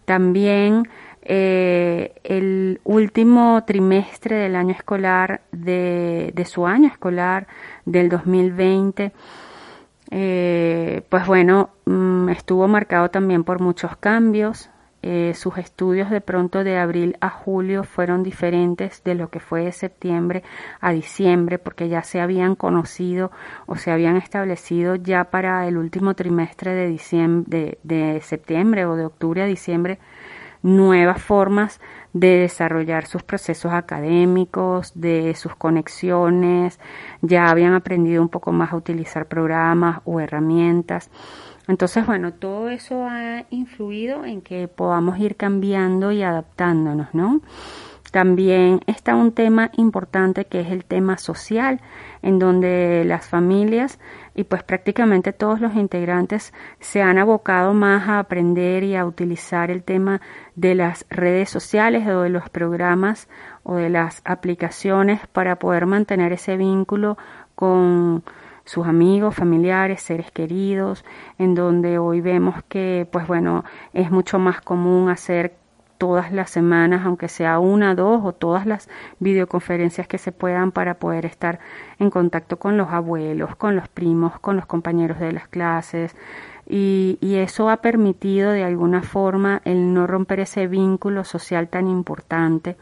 También 0.05 0.87
eh, 1.27 2.13
el 2.23 2.79
último 2.83 3.63
trimestre 3.65 4.35
del 4.37 4.55
año 4.55 4.71
escolar, 4.71 5.41
de, 5.51 6.31
de 6.35 6.45
su 6.45 6.67
año 6.67 6.87
escolar 6.87 7.47
del 7.83 8.09
2020, 8.09 9.11
eh, 10.17 11.01
pues 11.09 11.27
bueno, 11.27 11.71
mm, 11.83 12.29
estuvo 12.29 12.69
marcado 12.69 13.09
también 13.09 13.43
por 13.43 13.59
muchos 13.59 13.97
cambios. 13.97 14.69
Eh, 15.01 15.33
sus 15.35 15.57
estudios 15.57 16.09
de 16.09 16.21
pronto 16.21 16.63
de 16.63 16.77
abril 16.77 17.17
a 17.19 17.29
julio 17.29 17.83
fueron 17.83 18.23
diferentes 18.23 19.03
de 19.03 19.13
lo 19.13 19.29
que 19.29 19.41
fue 19.41 19.65
de 19.65 19.73
septiembre 19.73 20.41
a 20.79 20.93
diciembre, 20.93 21.59
porque 21.59 21.89
ya 21.89 22.01
se 22.01 22.21
habían 22.21 22.55
conocido 22.55 23.29
o 23.65 23.75
se 23.75 23.91
habían 23.91 24.15
establecido 24.15 24.95
ya 24.95 25.25
para 25.25 25.67
el 25.67 25.77
último 25.77 26.13
trimestre 26.13 26.73
de, 26.73 27.77
de 27.83 28.21
septiembre 28.21 28.85
o 28.85 28.95
de 28.95 29.05
octubre 29.05 29.41
a 29.43 29.47
diciembre 29.47 29.99
nuevas 30.63 31.21
formas 31.21 31.79
de 32.15 32.37
desarrollar 32.37 33.07
sus 33.07 33.23
procesos 33.23 33.73
académicos, 33.73 34.93
de 34.95 35.35
sus 35.35 35.53
conexiones, 35.53 36.79
ya 37.21 37.49
habían 37.49 37.73
aprendido 37.73 38.21
un 38.21 38.29
poco 38.29 38.53
más 38.53 38.71
a 38.71 38.77
utilizar 38.77 39.25
programas 39.25 39.99
o 40.05 40.21
herramientas. 40.21 41.09
Entonces, 41.67 42.05
bueno, 42.05 42.31
todo 42.31 42.69
eso 42.69 43.05
ha 43.05 43.43
influido 43.49 44.23
en 44.23 44.41
que 44.41 44.69
podamos 44.69 45.19
ir 45.19 45.35
cambiando 45.35 46.13
y 46.13 46.23
adaptándonos, 46.23 47.13
¿no? 47.13 47.41
También 48.11 48.79
está 48.87 49.13
un 49.13 49.33
tema 49.33 49.71
importante 49.75 50.45
que 50.45 50.61
es 50.61 50.71
el 50.71 50.85
tema 50.85 51.17
social, 51.17 51.81
en 52.25 52.39
donde 52.39 53.03
las 53.05 53.27
familias 53.27 53.99
y 54.33 54.45
pues 54.45 54.63
prácticamente 54.63 55.31
todos 55.31 55.61
los 55.61 55.75
integrantes 55.75 56.55
se 56.79 57.03
han 57.03 57.19
abocado 57.19 57.75
más 57.75 58.09
a 58.09 58.17
aprender 58.17 58.83
y 58.83 58.95
a 58.95 59.05
utilizar 59.05 59.69
el 59.69 59.83
tema 59.83 60.21
de 60.55 60.73
las 60.73 61.05
redes 61.11 61.51
sociales 61.51 62.07
o 62.07 62.21
de 62.23 62.29
los 62.29 62.49
programas 62.49 63.29
o 63.61 63.75
de 63.75 63.91
las 63.91 64.23
aplicaciones 64.25 65.21
para 65.27 65.57
poder 65.57 65.85
mantener 65.85 66.33
ese 66.33 66.57
vínculo 66.57 67.15
con 67.53 68.23
sus 68.63 68.87
amigos, 68.87 69.35
familiares, 69.35 70.01
seres 70.01 70.31
queridos, 70.31 71.05
en 71.37 71.53
donde 71.53 71.99
hoy 71.99 72.21
vemos 72.21 72.55
que, 72.67 73.07
pues 73.11 73.27
bueno, 73.27 73.63
es 73.93 74.09
mucho 74.09 74.39
más 74.39 74.61
común 74.61 75.09
hacer 75.09 75.53
todas 76.05 76.31
las 76.31 76.51
semanas, 76.51 77.03
aunque 77.03 77.27
sea 77.27 77.57
una, 77.57 77.95
dos 77.95 78.21
o 78.23 78.31
todas 78.31 78.67
las 78.67 78.87
videoconferencias 79.17 80.07
que 80.07 80.19
se 80.19 80.31
puedan 80.31 80.71
para 80.71 80.99
poder 80.99 81.25
estar 81.25 81.57
en 81.97 82.11
contacto 82.11 82.59
con 82.59 82.77
los 82.77 82.89
abuelos, 82.89 83.55
con 83.55 83.75
los 83.75 83.87
primos, 83.87 84.39
con 84.39 84.55
los 84.55 84.67
compañeros 84.67 85.19
de 85.19 85.31
las 85.31 85.47
clases. 85.47 86.15
Y, 86.67 87.17
eso 87.23 87.69
ha 87.69 87.77
permitido 87.77 88.51
de 88.51 88.63
alguna 88.63 89.01
forma 89.01 89.63
el 89.65 89.95
no 89.95 90.05
romper 90.05 90.41
ese 90.41 90.67
vínculo 90.67 91.23
social 91.23 91.69
tan 91.69 91.87
importante. 91.87 92.77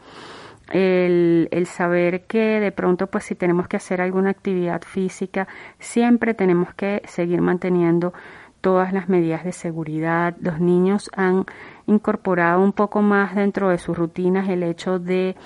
El, 0.70 1.48
el, 1.50 1.66
saber 1.66 2.24
que 2.26 2.60
de 2.60 2.72
pronto 2.72 3.06
pues 3.06 3.24
si 3.24 3.34
tenemos 3.34 3.68
que 3.68 3.76
hacer 3.76 4.00
alguna 4.00 4.30
actividad 4.30 4.82
física 4.82 5.46
siempre 5.78 6.32
tenemos 6.32 6.72
que 6.74 7.02
seguir 7.06 7.42
manteniendo 7.42 8.14
todas 8.64 8.94
las 8.94 9.10
medidas 9.10 9.44
de 9.44 9.52
seguridad. 9.52 10.34
Los 10.40 10.58
niños 10.58 11.10
han 11.14 11.44
incorporado 11.86 12.62
un 12.62 12.72
poco 12.72 13.02
más 13.02 13.34
dentro 13.34 13.68
de 13.70 13.78
sus 13.78 13.96
rutinas 13.96 14.48
el 14.48 14.62
hecho 14.62 14.98
de 14.98 15.36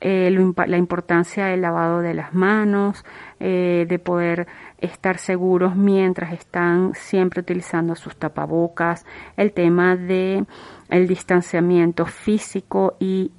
eh, 0.00 0.30
la 0.66 0.78
importancia 0.78 1.46
del 1.46 1.60
lavado 1.60 2.00
de 2.00 2.14
las 2.14 2.32
manos, 2.32 3.04
eh, 3.38 3.84
de 3.86 3.98
poder 3.98 4.46
estar 4.78 5.18
seguros 5.18 5.76
mientras 5.76 6.32
están 6.32 6.94
siempre 6.94 7.42
utilizando 7.42 7.94
sus 7.94 8.16
tapabocas, 8.16 9.04
el 9.36 9.52
tema 9.52 9.96
de 9.96 10.46
el 10.88 11.06
distanciamiento 11.06 12.06
físico 12.06 12.96
y 12.98 13.32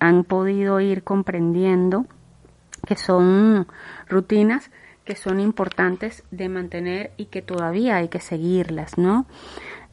han 0.00 0.24
podido 0.24 0.80
ir 0.80 1.04
comprendiendo 1.04 2.06
que 2.84 2.96
son 2.96 3.68
rutinas 4.08 4.70
que 5.08 5.16
son 5.16 5.40
importantes 5.40 6.22
de 6.30 6.50
mantener 6.50 7.12
y 7.16 7.26
que 7.26 7.40
todavía 7.40 7.96
hay 7.96 8.08
que 8.08 8.20
seguirlas, 8.20 8.98
¿no? 8.98 9.24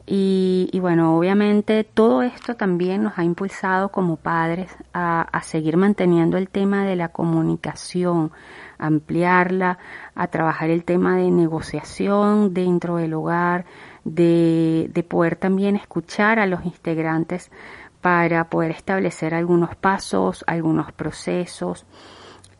Y, 0.08 0.78
bueno, 0.80 1.18
obviamente 1.18 1.82
todo 1.82 2.22
esto 2.22 2.54
también 2.54 3.02
nos 3.02 3.18
ha 3.18 3.24
impulsado 3.24 3.88
como 3.88 4.16
padres 4.16 4.70
a, 4.94 5.40
seguir 5.42 5.76
manteniendo 5.76 6.36
el 6.36 6.48
tema 6.48 6.84
de 6.84 6.94
la 6.94 7.08
comunicación, 7.08 8.30
ampliarla, 8.78 9.78
a 10.14 10.28
trabajar 10.28 10.70
el 10.70 10.84
tema 10.84 11.16
de 11.16 11.32
negociación 11.32 12.54
dentro 12.54 12.96
del 12.96 13.14
hogar, 13.14 13.64
de, 14.04 14.88
de 14.94 15.02
poder 15.02 15.34
también 15.34 15.74
escuchar 15.74 16.38
a 16.38 16.46
los 16.46 16.64
integrantes 16.64 17.50
para 18.00 18.44
poder 18.44 18.70
establecer 18.70 19.34
algunos 19.34 19.74
pasos, 19.74 20.44
algunos 20.46 20.92
procesos. 20.92 21.84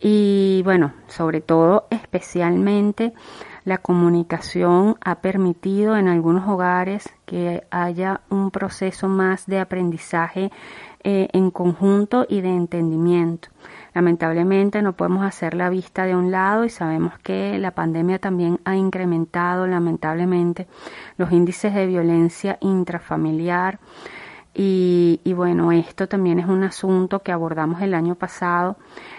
Y 0.01 0.63
bueno, 0.65 0.95
sobre 1.07 1.41
todo, 1.41 1.87
especialmente, 1.91 3.15
la 3.67 3.79
comunicación 3.79 4.95
ha 5.01 5.17
permitido 5.17 5.97
en 5.97 6.07
algunos 6.07 6.49
hogares 6.49 7.11
que 7.27 7.67
haya 7.73 8.21
un 8.31 8.53
proceso 8.53 9.09
más 9.09 9.47
de 9.47 9.59
aprendizaje 9.59 10.53
eh, 11.03 11.29
en 11.33 11.51
conjunto 11.51 12.27
y 12.29 12.43
de 12.43 12.49
entendimiento. 12.49 13.49
Lamentablemente 13.93 14.83
no 14.83 14.93
podemos 14.93 15.27
hacer 15.27 15.55
la 15.55 15.69
vista 15.69 16.05
de 16.05 16.15
un 16.15 16.31
lado 16.31 16.65
y 16.65 16.71
sabemos 16.71 17.19
que 17.19 17.59
la 17.59 17.73
pandemia 17.73 18.21
también 18.21 18.61
ha 18.65 18.77
incrementado 18.77 19.67
lamentablemente 19.67 20.69
los 21.17 21.33
índices 21.33 21.75
de 21.75 21.87
violencia 21.87 22.59
intrafamiliar, 22.61 23.81
Y, 24.59 25.21
y, 25.23 25.35
bueno, 25.35 25.71
esto 25.71 26.09
también 26.09 26.39
es 26.39 26.47
un 26.47 26.65
asunto 26.65 27.21
que 27.21 27.31
abordamos 27.31 27.83
el 27.83 27.93
año 27.93 28.15
pasado 28.15 28.79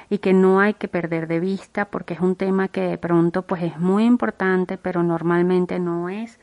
y 0.10 0.18
que 0.18 0.34
no 0.34 0.60
hay 0.60 0.74
que 0.74 0.88
perder 0.88 1.28
de 1.28 1.40
vista 1.40 1.86
porque 1.86 2.16
es 2.16 2.22
un 2.22 2.36
tema 2.36 2.70
que 2.70 2.82
de 2.82 2.98
pronto 2.98 3.44
pues 3.44 3.62
es 3.62 3.78
muy 3.78 4.06
importante, 4.06 4.80
pero 4.80 5.04
normalmente 5.04 5.78
no 5.78 6.10
es 6.10 6.40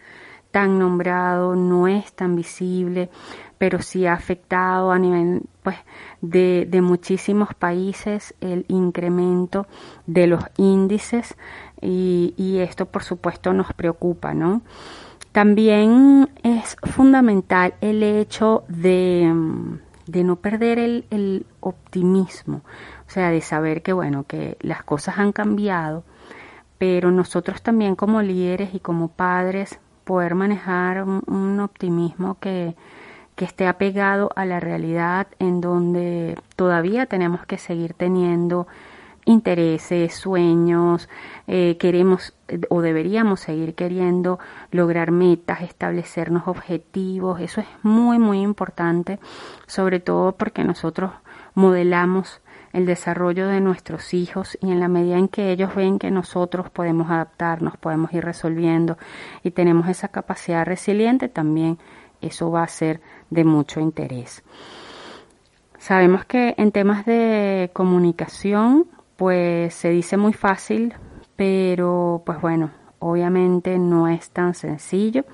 tan 0.53 0.79
nombrado, 0.79 1.57
no 1.57 1.89
es 1.89 2.13
tan 2.13 2.37
visible, 2.37 3.11
pero 3.59 3.83
sí 3.83 4.07
ha 4.07 4.13
afectado 4.13 4.93
a 4.93 4.99
nivel 5.01 5.43
pues 5.65 5.77
de, 6.21 6.65
de 6.71 6.81
muchísimos 6.81 7.53
países 7.53 8.33
el 8.41 8.65
incremento 8.69 9.67
de 10.07 10.29
los 10.29 10.45
índices 10.57 11.35
y, 11.81 12.33
y 12.37 12.59
esto 12.59 12.87
por 12.87 13.03
supuesto 13.03 13.53
nos 13.53 13.73
preocupa, 13.73 14.35
¿no? 14.35 14.63
También 15.35 16.31
es 16.45 16.77
fundamental 16.85 17.75
el 17.81 18.05
hecho 18.05 18.63
de, 18.69 19.35
no 20.07 20.37
perder 20.37 20.79
el, 20.79 21.47
optimismo, 21.59 22.59
o 23.09 23.11
sea, 23.11 23.31
de 23.31 23.41
saber 23.41 23.83
que, 23.83 23.93
bueno, 23.93 24.23
que 24.29 24.57
las 24.61 24.85
cosas 24.85 25.19
han 25.19 25.33
cambiado, 25.33 26.05
pero 26.79 27.11
nosotros 27.11 27.63
también 27.63 27.97
como 27.97 28.23
líderes 28.23 28.75
y 28.75 28.79
como 28.79 29.09
padres 29.09 29.81
poder 30.05 30.37
manejar 30.37 31.03
un, 31.03 31.59
optimismo 31.59 32.39
que, 32.39 32.77
que 33.35 33.45
esté 33.45 33.67
apegado 33.67 34.31
a 34.37 34.45
la 34.45 34.61
realidad 34.61 35.27
en 35.41 35.61
donde 35.61 36.39
todavía 36.55 37.07
tenemos 37.07 37.45
que 37.45 37.59
seguir 37.59 37.95
teniendo 37.95 38.69
intereses, 39.25 40.15
sueños, 40.15 41.09
eh, 41.47 41.77
queremos 41.79 42.35
o 42.69 42.83
deberíamos 42.83 43.41
seguir 43.41 43.75
queriendo 43.75 44.39
lograr 44.71 45.11
metas, 45.11 45.63
establecernos 45.63 46.47
objetivos. 46.47 47.41
Eso 47.41 47.61
es 47.61 47.67
muy, 47.83 48.19
muy 48.19 48.41
importante, 48.41 49.19
sobre 49.67 50.01
todo 50.01 50.33
porque 50.33 50.65
nosotros 50.65 51.11
modelamos 51.55 52.41
el 52.75 52.87
desarrollo 52.87 53.47
de 53.47 53.61
nuestros 53.61 54.13
hijos 54.15 54.59
y 54.61 54.73
en 54.73 54.81
la 54.81 54.89
medida 54.89 55.17
en 55.17 55.29
que 55.29 55.53
ellos 55.53 55.75
ven 55.77 56.01
que 56.01 56.11
nosotros 56.11 56.71
podemos 56.71 57.09
adaptarnos, 57.09 57.77
podemos 57.77 58.13
ir 58.13 58.25
resolviendo 58.25 58.99
y 59.45 59.53
tenemos 59.53 59.89
esa 59.89 60.09
capacidad 60.09 60.67
resiliente, 60.67 61.29
también 61.29 61.79
eso 62.21 62.51
va 62.51 62.65
a 62.65 62.69
ser 62.69 63.01
de 63.31 63.45
mucho 63.45 63.79
interés. 63.79 64.43
Sabemos 65.79 66.25
que 66.25 66.55
en 66.59 66.73
temas 66.73 67.07
de 67.07 67.71
comunicación 67.73 68.87
pues 69.17 69.75
se 69.75 69.91
dice 69.91 70.17
muy 70.17 70.33
fácil, 70.33 70.95
pero 71.37 72.23
pues 72.25 72.41
bueno, 72.41 72.71
obviamente 72.99 73.79
no 73.79 74.09
es 74.09 74.31
tan 74.31 74.55
sencillo. 74.55 75.25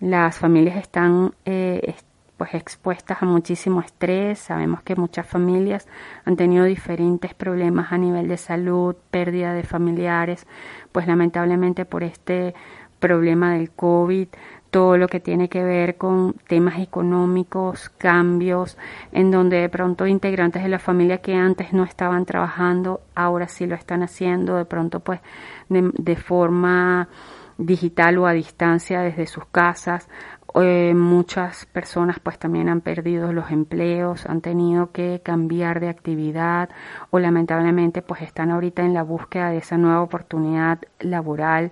Las 0.00 0.38
familias 0.38 0.76
están 0.76 1.34
eh, 1.44 1.94
pues 2.36 2.54
expuestas 2.54 3.22
a 3.22 3.26
muchísimo 3.26 3.80
estrés. 3.80 4.38
Sabemos 4.38 4.82
que 4.82 4.96
muchas 4.96 5.26
familias 5.26 5.86
han 6.24 6.36
tenido 6.36 6.64
diferentes 6.64 7.34
problemas 7.34 7.92
a 7.92 7.98
nivel 7.98 8.28
de 8.28 8.36
salud, 8.36 8.94
pérdida 9.10 9.52
de 9.52 9.64
familiares, 9.64 10.46
pues 10.92 11.06
lamentablemente 11.06 11.84
por 11.84 12.04
este 12.04 12.54
problema 13.00 13.54
del 13.54 13.70
COVID 13.70 14.28
todo 14.70 14.98
lo 14.98 15.08
que 15.08 15.20
tiene 15.20 15.48
que 15.48 15.64
ver 15.64 15.96
con 15.96 16.34
temas 16.46 16.78
económicos, 16.78 17.88
cambios, 17.88 18.76
en 19.12 19.30
donde 19.30 19.60
de 19.60 19.68
pronto 19.68 20.06
integrantes 20.06 20.62
de 20.62 20.68
la 20.68 20.78
familia 20.78 21.18
que 21.18 21.34
antes 21.34 21.72
no 21.72 21.84
estaban 21.84 22.26
trabajando, 22.26 23.00
ahora 23.14 23.48
sí 23.48 23.66
lo 23.66 23.74
están 23.74 24.02
haciendo, 24.02 24.56
de 24.56 24.64
pronto 24.64 25.00
pues 25.00 25.20
de, 25.68 26.16
forma 26.16 27.08
digital 27.56 28.18
o 28.18 28.26
a 28.26 28.32
distancia 28.32 29.00
desde 29.00 29.26
sus 29.26 29.46
casas. 29.46 30.08
Eh, 30.54 30.94
muchas 30.94 31.66
personas 31.66 32.18
pues 32.20 32.38
también 32.38 32.68
han 32.68 32.80
perdido 32.80 33.32
los 33.32 33.50
empleos, 33.50 34.26
han 34.26 34.40
tenido 34.40 34.92
que 34.92 35.20
cambiar 35.22 35.78
de 35.78 35.88
actividad 35.88 36.70
o 37.10 37.18
lamentablemente 37.18 38.02
pues 38.02 38.22
están 38.22 38.50
ahorita 38.50 38.82
en 38.82 38.94
la 38.94 39.02
búsqueda 39.02 39.50
de 39.50 39.58
esa 39.58 39.76
nueva 39.76 40.02
oportunidad 40.02 40.80
laboral. 41.00 41.70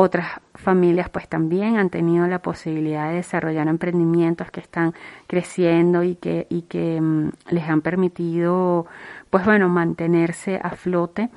Otras 0.00 0.40
familias 0.54 1.08
pues 1.08 1.26
también 1.26 1.76
han 1.76 1.90
tenido 1.90 2.28
la 2.28 2.38
posibilidad 2.38 3.08
de 3.08 3.16
desarrollar 3.16 3.66
emprendimientos 3.66 4.48
que 4.52 4.60
están 4.60 4.94
creciendo 5.26 6.04
y 6.04 6.14
que, 6.14 6.46
y 6.48 6.62
que 6.62 7.00
mm, 7.00 7.30
les 7.50 7.68
han 7.68 7.80
permitido 7.80 8.86
pues 9.28 9.44
bueno 9.44 9.68
mantenerse 9.68 10.60
a 10.62 10.70
flote 10.70 11.30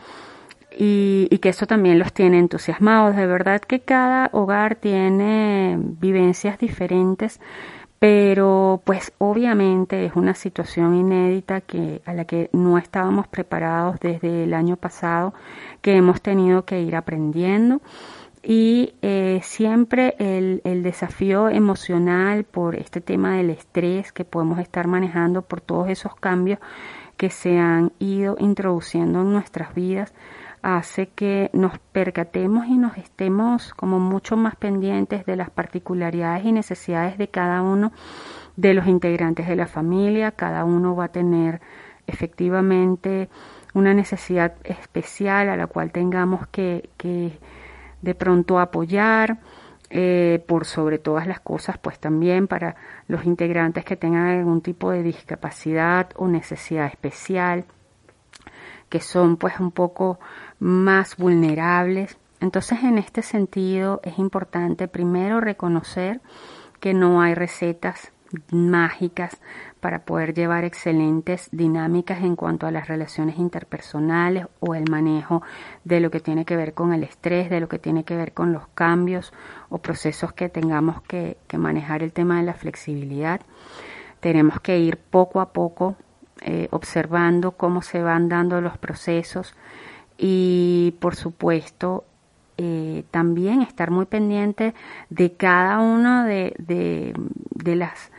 y, 0.78 1.28
y, 1.32 1.40
que 1.40 1.50
eso 1.50 1.66
también 1.66 1.98
los 1.98 2.14
tiene 2.14 2.38
entusiasmados. 2.38 3.16
De 3.16 3.26
verdad 3.26 3.62
que 3.62 3.80
cada 3.80 4.30
hogar 4.32 4.76
tiene 4.76 5.80
vivencias 5.80 6.60
diferentes, 6.60 7.40
pero 7.98 8.84
pues 8.86 9.12
obviamente 9.18 10.06
es 10.06 10.16
una 10.16 10.36
situación 10.36 10.94
inédita 10.94 11.62
que 11.62 12.04
a 12.06 12.14
la 12.14 12.26
que 12.26 12.52
no 12.54 12.78
estábamos 12.78 13.28
preparados 13.28 14.00
desde 14.00 14.44
el 14.44 14.54
año 14.54 14.76
pasado, 14.76 15.34
que 15.82 15.96
hemos 15.96 16.22
tenido 16.22 16.64
que 16.64 16.80
ir 16.80 16.96
aprendiendo 16.96 17.82
y 18.44 18.96
eh, 19.02 19.40
siempre 19.44 20.16
el, 20.18 20.62
el, 20.64 20.82
desafío 20.82 21.50
emocional 21.50 22.44
por 22.44 22.76
este 22.76 23.00
tema 23.02 23.38
del 23.38 23.52
estrés 23.52 24.12
que 24.12 24.26
podemos 24.26 24.60
estar 24.60 24.88
manejando 24.88 25.44
por 25.44 25.62
todos 25.62 25.90
esos 25.90 26.16
cambios 26.16 26.60
que 27.18 27.30
se 27.30 27.60
han 27.60 27.92
ido 28.00 28.36
introduciendo 28.40 29.22
en 29.22 29.32
nuestras 29.32 29.76
vidas 29.76 30.14
hace 30.62 31.08
que 31.08 31.50
nos 31.54 31.80
percatemos 31.92 32.68
y 32.68 32.78
nos 32.78 32.98
estemos 32.98 33.74
como 33.74 34.00
mucho 34.00 34.38
más 34.38 34.56
pendientes 34.56 35.26
de 35.26 35.36
las 35.36 35.50
particularidades 35.50 36.46
y 36.46 36.52
necesidades 36.52 37.18
de 37.18 37.28
cada 37.30 37.62
uno 37.62 37.92
de 38.58 38.74
los 38.74 38.88
integrantes 38.88 39.48
de 39.48 39.56
la 39.56 39.68
familia. 39.68 40.32
Cada 40.32 40.66
uno 40.66 40.96
va 40.96 41.06
a 41.06 41.12
tener 41.12 41.62
efectivamente 42.08 43.30
una 43.74 43.94
necesidad 43.94 44.54
especial 44.64 45.50
a 45.50 45.58
la 45.58 45.68
cual 45.68 45.92
tengamos 45.92 46.48
que, 46.48 46.90
que 46.98 47.40
de 48.02 48.16
pronto 48.16 48.60
apoyar, 48.60 49.40
eh, 49.94 50.42
por 50.48 50.64
sobre 50.64 51.00
todas 51.00 51.28
las 51.28 51.42
cosas, 51.42 51.78
pues 51.78 52.00
también 52.00 52.48
para 52.48 52.78
los 53.08 53.26
integrantes 53.26 53.84
que 53.84 53.98
tengan 53.98 54.28
algún 54.28 54.62
tipo 54.62 54.90
de 54.90 55.04
discapacidad 55.04 56.12
o 56.16 56.30
necesidad 56.30 56.86
especial, 56.86 57.66
que 58.88 59.02
son 59.02 59.36
pues 59.36 59.60
un 59.60 59.72
poco 59.72 60.18
más 60.60 61.18
vulnerables. 61.18 62.18
Entonces, 62.40 62.84
en 62.84 63.00
este 63.00 63.22
sentido, 63.22 64.00
es 64.04 64.18
importante 64.18 64.88
primero 64.88 65.42
reconocer 65.42 66.22
que 66.80 66.94
no 66.94 67.22
hay 67.22 67.36
recetas 67.36 68.14
mágicas 68.52 69.40
para 69.80 70.06
poder 70.06 70.34
llevar 70.34 70.64
excelentes 70.64 71.50
dinámicas 71.52 72.22
en 72.22 72.36
cuanto 72.36 72.68
a 72.68 72.72
las 72.72 72.88
relaciones 72.88 73.38
interpersonales 73.38 74.46
o 74.60 74.76
el 74.76 74.90
manejo 74.90 75.42
de 75.84 76.00
lo 76.00 76.12
que 76.12 76.20
tiene 76.20 76.46
que 76.46 76.56
ver 76.56 76.74
con 76.74 76.94
el 76.94 77.04
estrés, 77.04 77.50
de 77.50 77.60
lo 77.60 77.68
que 77.68 77.80
tiene 77.80 78.04
que 78.04 78.16
ver 78.16 78.34
con 78.34 78.54
los 78.54 78.68
cambios 78.70 79.34
o 79.70 79.80
procesos 79.80 80.34
que 80.34 80.50
tengamos 80.50 81.02
que, 81.02 81.38
manejar 81.58 82.04
el 82.04 82.12
tema 82.12 82.38
de 82.38 82.44
la 82.44 82.54
flexibilidad. 82.54 83.42
Tenemos 84.20 84.60
que 84.62 84.80
ir 84.80 84.98
poco 84.98 85.42
a 85.42 85.52
poco 85.52 85.96
eh, 86.42 86.68
observando 86.72 87.52
cómo 87.52 87.82
se 87.82 88.02
van 88.02 88.30
dando 88.30 88.62
los 88.62 88.78
procesos 88.78 89.56
y 90.18 90.96
por 91.00 91.16
supuesto 91.16 92.04
eh, 92.58 93.04
también 93.10 93.62
estar 93.62 93.90
muy 93.90 94.06
pendiente 94.06 94.76
de 95.10 95.34
cada 95.34 95.80
una 95.80 96.26
de, 96.26 96.54
de 96.58 97.76
las 97.76 98.11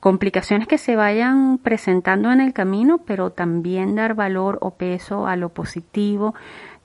complicaciones 0.00 0.68
que 0.68 0.78
se 0.78 0.96
vayan 0.96 1.58
presentando 1.58 2.30
en 2.30 2.40
el 2.40 2.52
camino, 2.52 2.98
pero 2.98 3.30
también 3.30 3.94
dar 3.94 4.14
valor 4.14 4.58
o 4.60 4.72
peso 4.72 5.26
a 5.26 5.36
lo 5.36 5.48
positivo 5.48 6.34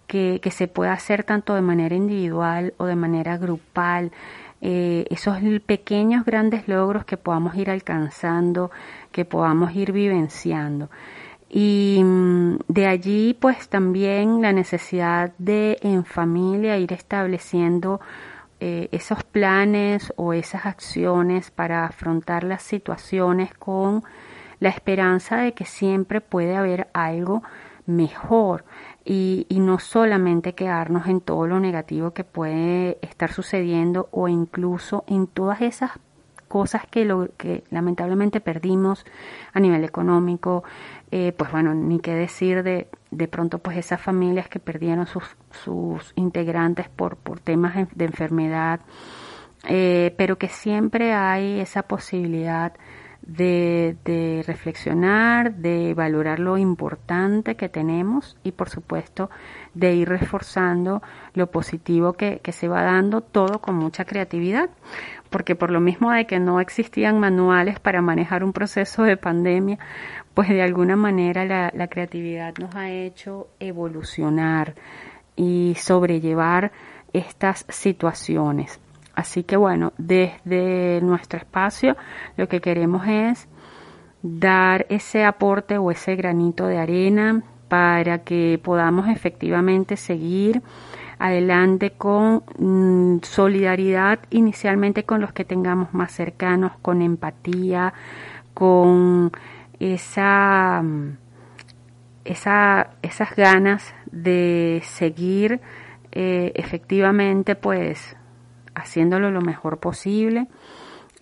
que, 0.08 0.40
que 0.42 0.52
se 0.52 0.68
pueda 0.68 0.94
hacer 0.94 1.24
tanto 1.24 1.56
de 1.56 1.62
manera 1.62 1.96
individual 1.96 2.74
o 2.78 2.86
de 2.86 2.96
manera 2.96 3.38
grupal. 3.38 4.12
Eh, 4.66 5.06
esos 5.10 5.40
pequeños 5.66 6.24
grandes 6.24 6.70
logros 6.70 7.04
que 7.04 7.18
podamos 7.18 7.54
ir 7.56 7.70
alcanzando, 7.70 8.72
que 9.12 9.26
podamos 9.26 9.76
ir 9.76 9.92
vivenciando. 9.92 10.90
Y 11.50 12.02
mm, 12.02 12.60
de 12.70 12.88
allí 12.88 13.38
pues 13.40 13.68
también 13.68 14.42
la 14.42 14.54
necesidad 14.54 15.34
de 15.38 15.78
en 15.82 16.06
familia 16.06 16.78
ir 16.78 16.94
estableciendo 16.94 18.00
eh, 18.60 18.90
esos 18.92 19.24
planes 19.24 20.14
o 20.16 20.34
esas 20.34 20.66
acciones 20.66 21.52
para 21.52 21.86
afrontar 21.86 22.44
las 22.44 22.64
situaciones 22.64 23.54
con 23.54 24.04
la 24.60 24.70
esperanza 24.70 25.38
de 25.38 25.54
que 25.54 25.66
siempre 25.66 26.22
puede 26.22 26.56
haber 26.56 26.88
algo 26.94 27.44
mejor 27.86 28.64
y, 29.04 29.46
y, 29.50 29.60
no 29.60 29.80
solamente 29.80 30.56
quedarnos 30.56 31.08
en 31.08 31.20
todo 31.20 31.48
lo 31.48 31.60
negativo 31.60 32.12
que 32.12 32.24
puede 32.24 32.98
estar 33.02 33.34
sucediendo 33.34 34.08
o 34.12 34.30
incluso 34.30 35.04
en 35.08 35.28
todas 35.28 35.62
esas 35.62 35.92
cosas 36.54 36.84
que, 36.86 37.04
lo, 37.04 37.30
que 37.36 37.64
lamentablemente 37.72 38.40
perdimos 38.40 39.08
a 39.54 39.60
nivel 39.60 39.84
económico, 39.84 40.64
eh, 41.10 41.34
pues 41.36 41.52
bueno, 41.52 41.74
ni 41.74 42.00
qué 42.00 42.14
decir 42.14 42.62
de, 42.62 42.88
de 43.10 43.28
pronto 43.28 43.58
pues 43.58 43.76
esas 43.76 44.00
familias 44.00 44.48
que 44.50 44.60
perdieron 44.60 45.08
sus, 45.08 45.24
sus 45.54 46.14
integrantes 46.16 46.90
por, 46.90 47.18
por 47.18 47.40
temas 47.40 47.88
de 47.96 48.06
enfermedad, 48.06 48.82
eh, 49.68 50.14
pero 50.18 50.38
que 50.38 50.50
siempre 50.50 51.14
hay 51.14 51.60
esa 51.60 51.84
posibilidad 51.84 52.74
de, 53.26 54.44
reflexionar, 54.46 55.56
de 55.56 55.94
valorar 55.94 56.40
lo 56.40 56.58
importante 56.58 57.56
que 57.56 57.70
tenemos 57.70 58.38
y 58.44 58.52
por 58.52 58.70
supuesto 58.70 59.30
de 59.74 59.94
ir 59.96 60.10
reforzando 60.10 61.02
lo 61.34 61.50
positivo 61.50 62.14
que, 62.14 62.40
que 62.40 62.52
se 62.52 62.68
va 62.68 62.84
dando 62.84 63.22
todo 63.22 63.60
con 63.60 63.76
mucha 63.76 64.06
creatividad, 64.06 64.70
porque 65.30 65.56
por 65.56 65.72
lo 65.72 65.80
mismo 65.80 66.12
de 66.12 66.26
que 66.26 66.40
no 66.40 66.60
existían 66.60 67.20
manuales 67.20 67.80
para 67.80 68.02
manejar 68.02 68.44
un 68.44 68.54
proceso 68.54 69.04
de 69.04 69.18
pandemia, 69.18 69.80
pues 70.34 70.50
de 70.50 70.62
alguna 70.62 70.96
manera 70.96 71.46
la, 71.46 71.72
la 71.74 71.88
creatividad 71.88 72.54
nos 72.60 72.76
ha 72.76 72.90
hecho 72.90 73.48
evolucionar 73.60 74.76
y 75.36 75.76
sobrellevar 75.78 76.72
estas 77.14 77.66
situaciones. 77.70 78.80
Así 79.16 79.44
que 79.44 79.58
bueno, 79.58 79.94
desde 79.98 81.00
nuestro 81.02 81.38
espacio 81.40 81.96
lo 82.36 82.48
que 82.48 82.62
queremos 82.62 83.06
es 83.08 83.48
dar 84.24 84.86
ese 84.90 85.24
aporte 85.26 85.78
o 85.78 85.92
ese 85.92 86.16
granito 86.16 86.66
de 86.66 86.80
arena 86.80 87.44
para 87.68 88.20
que 88.20 88.60
podamos 88.64 89.08
efectivamente 89.10 89.98
seguir 89.98 90.62
adelante 91.20 91.92
con 91.92 92.44
mm, 92.58 93.24
solidaridad 93.24 94.20
inicialmente 94.30 95.04
con 95.06 95.22
los 95.22 95.32
que 95.32 95.46
tengamos 95.46 95.94
más 95.94 96.12
cercanos, 96.12 96.74
con 96.82 97.02
empatía, 97.02 97.94
con 98.54 99.32
esa, 99.80 100.82
mm, 100.84 101.18
esa 102.26 102.92
esas 103.02 103.36
ganas 103.36 103.94
de 104.12 104.82
seguir 104.86 105.62
eh, 106.12 106.52
efectivamente 106.56 107.56
pues 107.56 108.16
haciéndolo 108.76 109.32
lo 109.32 109.42
mejor 109.42 109.80
posible, 109.80 110.48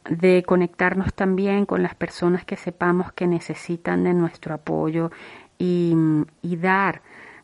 de 0.10 0.44
conectarnos 0.44 1.14
también 1.14 1.66
con 1.66 1.84
las 1.84 1.96
personas 1.96 2.44
que 2.46 2.56
sepamos 2.56 3.12
que 3.14 3.28
necesitan 3.28 4.04
de 4.04 4.14
nuestro 4.14 4.56
apoyo 4.56 5.12
y, 5.58 5.96
dar, 6.42 7.02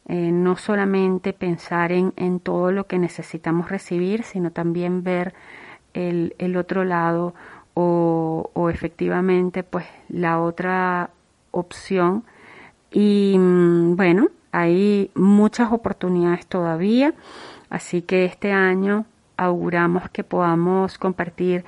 eh, 0.08 0.32
no 0.32 0.56
solamente 0.56 1.34
pensar 1.34 1.91
en, 1.91 2.13
en, 2.15 2.39
todo 2.39 2.72
lo 2.72 2.88
que 2.88 2.98
necesitamos 2.98 3.70
recibir, 3.70 4.24
sino 4.24 4.52
también 4.52 5.04
ver 5.04 5.36
el, 5.93 6.36
el 6.39 6.58
otro 6.58 6.84
lado 6.84 7.36
o, 7.76 8.50
o, 8.54 8.70
efectivamente 8.70 9.63
pues 9.63 9.86
la 10.10 10.41
otra 10.41 11.12
opción. 11.52 12.24
Y 12.91 13.36
mm, 13.38 13.95
bueno, 13.95 14.30
hay 14.52 15.12
muchas 15.15 15.71
oportunidades 15.71 16.47
todavía, 16.47 17.13
así 17.69 18.02
que 18.02 18.26
este 18.26 18.52
año 18.52 19.06
auguramos 19.36 20.10
que 20.10 20.23
podamos 20.23 20.97
compartir 20.97 21.63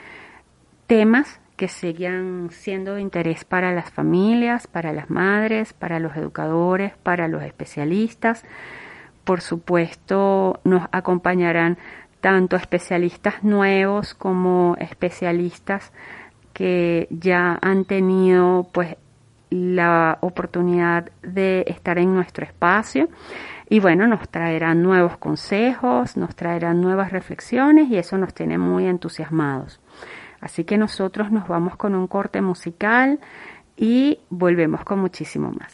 temas 0.87 1.39
que 1.55 1.67
sigan 1.67 2.49
siendo 2.51 2.95
de 2.95 3.01
interés 3.01 3.43
para 3.43 3.73
las 3.73 3.91
familias, 3.91 4.65
para 4.65 4.93
las 4.93 5.09
madres, 5.09 5.73
para 5.73 5.99
los 5.99 6.15
educadores, 6.15 6.93
para 7.03 7.27
los 7.27 7.43
especialistas. 7.43 8.45
Por 9.25 9.41
supuesto, 9.41 10.61
nos 10.63 10.87
acompañarán 10.91 11.77
tanto 12.21 12.55
especialistas 12.55 13.43
nuevos 13.43 14.13
como 14.13 14.77
especialistas 14.79 15.91
que 16.53 17.07
ya 17.11 17.59
han 17.61 17.85
tenido 17.85 18.67
pues 18.71 18.95
la 19.49 20.17
oportunidad 20.21 21.11
de 21.23 21.63
estar 21.67 21.97
en 21.97 22.13
nuestro 22.13 22.45
espacio 22.45 23.09
y 23.69 23.79
bueno, 23.79 24.07
nos 24.07 24.27
traerán 24.29 24.81
nuevos 24.81 25.17
consejos, 25.17 26.17
nos 26.17 26.35
traerán 26.35 26.81
nuevas 26.81 27.11
reflexiones 27.11 27.89
y 27.89 27.97
eso 27.97 28.17
nos 28.17 28.33
tiene 28.33 28.57
muy 28.57 28.85
entusiasmados. 28.85 29.79
Así 30.41 30.63
que 30.63 30.77
nosotros 30.77 31.31
nos 31.31 31.47
vamos 31.47 31.75
con 31.75 31.95
un 31.95 32.07
corte 32.07 32.41
musical 32.41 33.19
y 33.75 34.19
volvemos 34.29 34.83
con 34.83 34.99
muchísimo 34.99 35.51
más. 35.51 35.73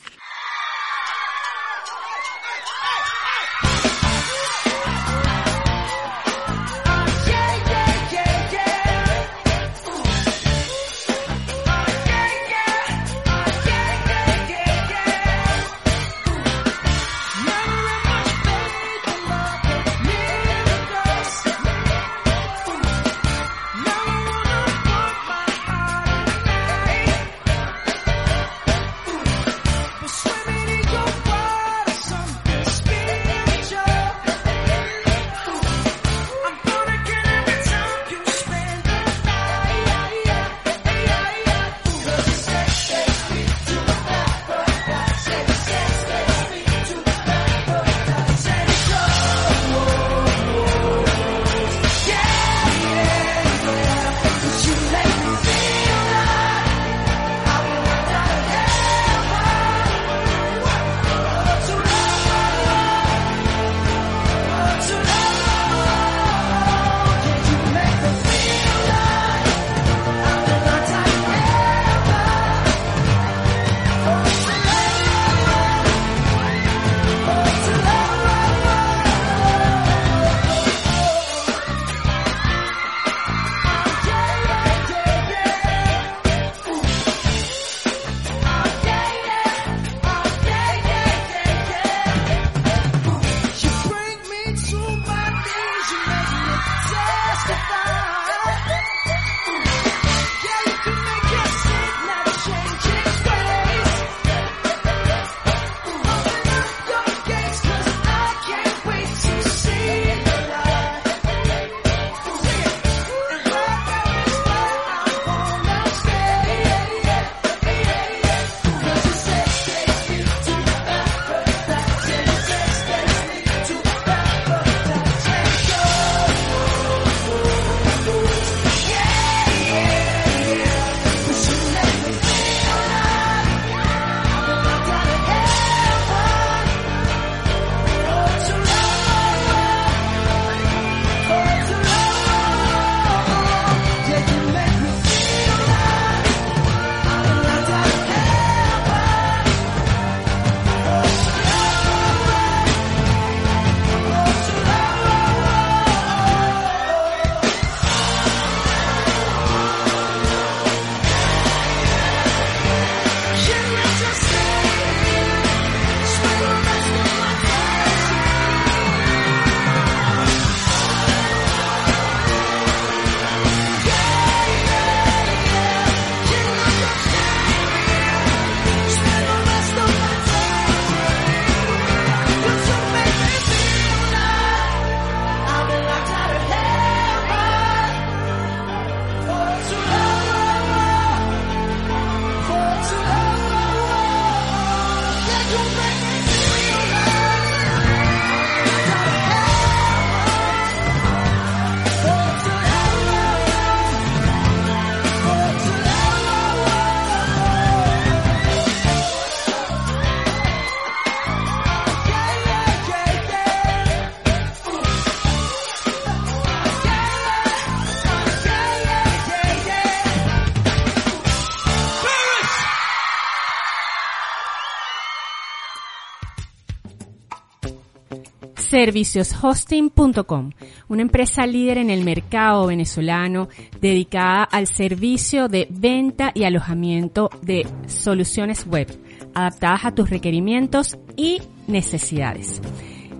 servicioshosting.com, 228.75 230.51
una 230.89 231.01
empresa 231.01 231.47
líder 231.47 231.77
en 231.77 231.89
el 231.89 232.03
mercado 232.03 232.67
venezolano 232.67 233.47
dedicada 233.79 234.43
al 234.43 234.67
servicio 234.67 235.47
de 235.47 235.65
venta 235.69 236.31
y 236.33 236.43
alojamiento 236.43 237.29
de 237.41 237.65
soluciones 237.87 238.67
web 238.67 238.91
adaptadas 239.33 239.85
a 239.85 239.95
tus 239.95 240.09
requerimientos 240.09 240.97
y 241.15 241.41
necesidades. 241.67 242.61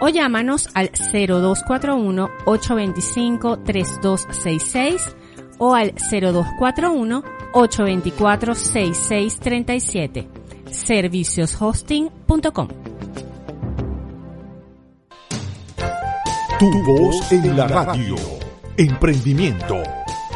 o 0.00 0.08
llámanos 0.08 0.70
al 0.72 0.90
0241 0.90 2.30
825 2.46 3.58
3266 3.58 5.16
o 5.58 5.74
al 5.74 5.92
0241 5.92 7.41
824 7.52 8.54
6637 8.54 10.28
servicioshosting.com 10.70 12.68
Tu 16.58 16.70
voz 16.84 17.32
en 17.32 17.56
la 17.56 17.66
radio. 17.66 18.14
Emprendimiento, 18.76 19.82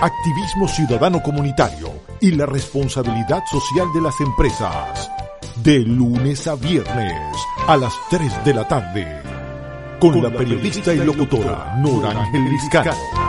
activismo 0.00 0.66
ciudadano 0.66 1.22
comunitario 1.22 1.90
y 2.20 2.33
la 2.33 2.46
responsabilidad 2.46 3.44
social 3.48 3.87
de 3.94 4.00
las 4.02 4.20
empresas. 4.20 5.11
De 5.62 5.79
lunes 5.79 6.48
a 6.48 6.57
viernes 6.57 7.37
a 7.68 7.76
las 7.76 7.94
3 8.10 8.44
de 8.44 8.54
la 8.54 8.67
tarde. 8.67 9.23
Con, 10.00 10.21
la 10.23 10.31
periodista 10.31 10.92
y 10.92 10.98
locutora 10.98 11.77
Nora 11.79 12.10
Ángel. 12.10 13.25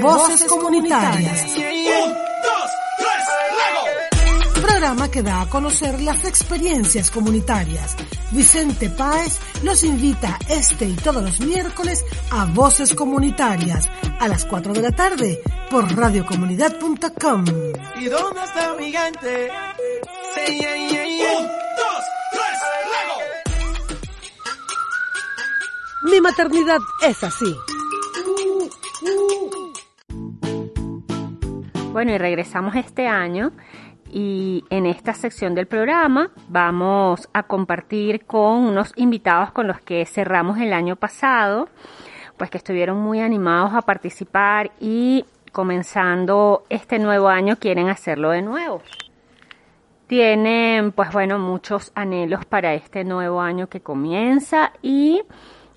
Voces 0.00 0.44
comunitarias. 0.44 1.42
Un, 1.56 2.12
dos, 2.12 2.70
tres, 2.98 4.62
Programa 4.62 5.10
que 5.10 5.22
da 5.22 5.42
a 5.42 5.48
conocer 5.48 6.00
las 6.00 6.24
experiencias 6.24 7.10
comunitarias. 7.10 7.96
Vicente 8.30 8.90
Páez 8.90 9.40
los 9.62 9.82
invita 9.82 10.38
este 10.48 10.84
y 10.84 10.94
todos 10.94 11.22
los 11.22 11.40
miércoles 11.40 12.04
a 12.30 12.44
Voces 12.46 12.94
Comunitarias 12.94 13.88
a 14.20 14.28
las 14.28 14.44
4 14.44 14.72
de 14.72 14.82
la 14.82 14.92
tarde 14.92 15.42
por 15.70 15.92
radiocomunidad.com. 15.96 17.44
¿Y 18.00 18.04
dónde 18.06 18.44
está 18.44 18.74
mi 18.78 18.92
gente? 18.92 19.50
Un, 20.48 21.46
dos, 21.46 22.04
tres, 22.30 22.60
Mi 26.04 26.20
maternidad 26.20 26.78
es 27.02 27.24
así. 27.24 27.56
Bueno, 31.98 32.12
y 32.12 32.18
regresamos 32.18 32.76
este 32.76 33.08
año 33.08 33.50
y 34.08 34.64
en 34.70 34.86
esta 34.86 35.14
sección 35.14 35.56
del 35.56 35.66
programa 35.66 36.30
vamos 36.46 37.28
a 37.32 37.42
compartir 37.42 38.24
con 38.24 38.58
unos 38.58 38.92
invitados 38.94 39.50
con 39.50 39.66
los 39.66 39.80
que 39.80 40.06
cerramos 40.06 40.60
el 40.60 40.72
año 40.74 40.94
pasado, 40.94 41.68
pues 42.36 42.50
que 42.50 42.58
estuvieron 42.58 42.98
muy 42.98 43.18
animados 43.18 43.74
a 43.74 43.82
participar 43.82 44.70
y 44.78 45.24
comenzando 45.50 46.62
este 46.68 47.00
nuevo 47.00 47.26
año 47.26 47.56
quieren 47.56 47.88
hacerlo 47.88 48.30
de 48.30 48.42
nuevo. 48.42 48.80
Tienen, 50.06 50.92
pues 50.92 51.10
bueno, 51.10 51.40
muchos 51.40 51.90
anhelos 51.96 52.44
para 52.44 52.74
este 52.74 53.02
nuevo 53.02 53.40
año 53.40 53.68
que 53.68 53.80
comienza 53.80 54.72
y 54.82 55.22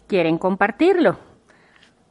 quieren 0.06 0.38
compartirlo. 0.38 1.18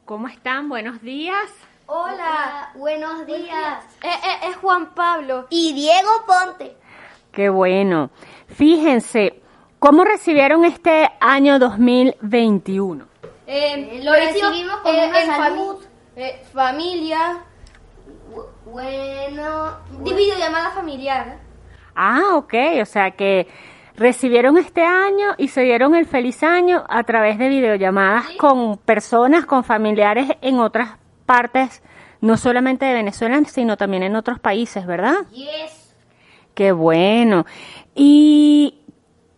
¿Cómo 0.03 0.27
están? 0.27 0.67
Buenos 0.67 1.01
días. 1.01 1.70
Hola, 1.93 2.71
buenos 2.75 3.25
días. 3.27 3.83
Eh, 4.01 4.07
eh, 4.07 4.49
es 4.49 4.55
Juan 4.55 4.93
Pablo. 4.95 5.47
Y 5.49 5.73
Diego 5.73 6.09
Ponte. 6.25 6.77
Qué 7.33 7.49
bueno. 7.49 8.11
Fíjense, 8.47 9.41
¿cómo 9.77 10.05
recibieron 10.05 10.63
este 10.63 11.09
año 11.19 11.59
2021? 11.59 13.05
Eh, 13.45 13.99
lo 14.05 14.13
recibimos 14.13 14.77
con 14.77 14.95
una 14.95 15.35
salud, 15.35 15.83
familia. 16.53 17.43
Bueno, 18.65 19.77
de 19.89 20.13
videollamada 20.13 20.71
familiar. 20.71 21.39
Ah, 21.93 22.35
ok, 22.35 22.53
o 22.81 22.85
sea 22.85 23.11
que 23.11 23.47
recibieron 23.97 24.57
este 24.57 24.85
año 24.85 25.35
y 25.37 25.49
se 25.49 25.63
dieron 25.63 25.95
el 25.95 26.05
feliz 26.05 26.41
año 26.41 26.85
a 26.87 27.03
través 27.03 27.37
de 27.37 27.49
videollamadas 27.49 28.29
con 28.37 28.77
personas, 28.77 29.45
con 29.45 29.65
familiares 29.65 30.29
en 30.41 30.59
otras 30.59 31.00
partes, 31.21 31.81
no 32.19 32.37
solamente 32.37 32.85
de 32.85 32.93
Venezuela, 32.93 33.41
sino 33.45 33.77
también 33.77 34.03
en 34.03 34.15
otros 34.15 34.39
países, 34.39 34.85
¿verdad? 34.85 35.15
Yes. 35.31 35.95
Qué 36.53 36.71
bueno. 36.71 37.45
Y 37.95 38.81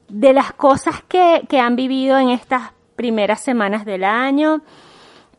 de 0.07 0.33
las 0.33 0.53
cosas 0.53 1.01
que, 1.07 1.45
que 1.47 1.59
han 1.59 1.75
vivido 1.75 2.17
en 2.17 2.29
estas 2.29 2.71
primeras 2.95 3.41
semanas 3.41 3.85
del 3.85 4.03
año, 4.03 4.61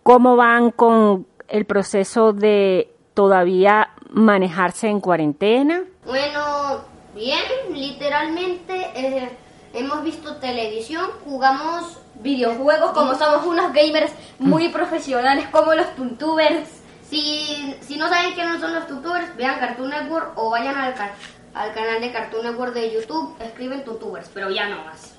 ¿cómo 0.03 0.37
van 0.37 0.71
con 0.71 1.27
el 1.49 1.65
proceso 1.67 2.33
de 2.33 2.93
todavía 3.15 3.91
manejarse 4.11 4.89
en 4.89 5.01
cuarentena? 5.01 5.85
Bueno, 6.05 6.81
bien, 7.15 7.41
literalmente 7.73 8.91
eh, 8.95 9.31
hemos 9.73 10.03
visto 10.05 10.37
televisión, 10.37 11.11
jugamos 11.25 11.99
videojuegos, 12.21 12.93
como 12.93 13.15
somos 13.15 13.47
unos 13.47 13.73
gamers 13.73 14.13
muy 14.39 14.69
profesionales, 14.69 15.47
como 15.51 15.75
los 15.75 15.95
tuntubers. 15.95 16.69
Si, 17.09 17.77
si 17.81 17.97
no 17.97 18.09
saben 18.09 18.33
quiénes 18.35 18.61
son 18.61 18.75
los 18.75 18.87
tutubers, 18.87 19.37
vean 19.37 19.59
Cartoon 19.61 19.91
Network 19.91 20.33
o 20.37 20.51
vayan 20.51 20.75
al, 20.75 20.95
al 21.55 21.75
canal 21.75 22.01
de 22.01 22.13
Cartoon 22.13 22.45
Network 22.45 22.75
de 22.75 22.93
YouTube, 22.93 23.37
escriben 23.41 23.85
tutubers, 23.85 24.31
pero 24.33 24.51
ya 24.51 24.69
no 24.69 24.85
más. 24.85 25.15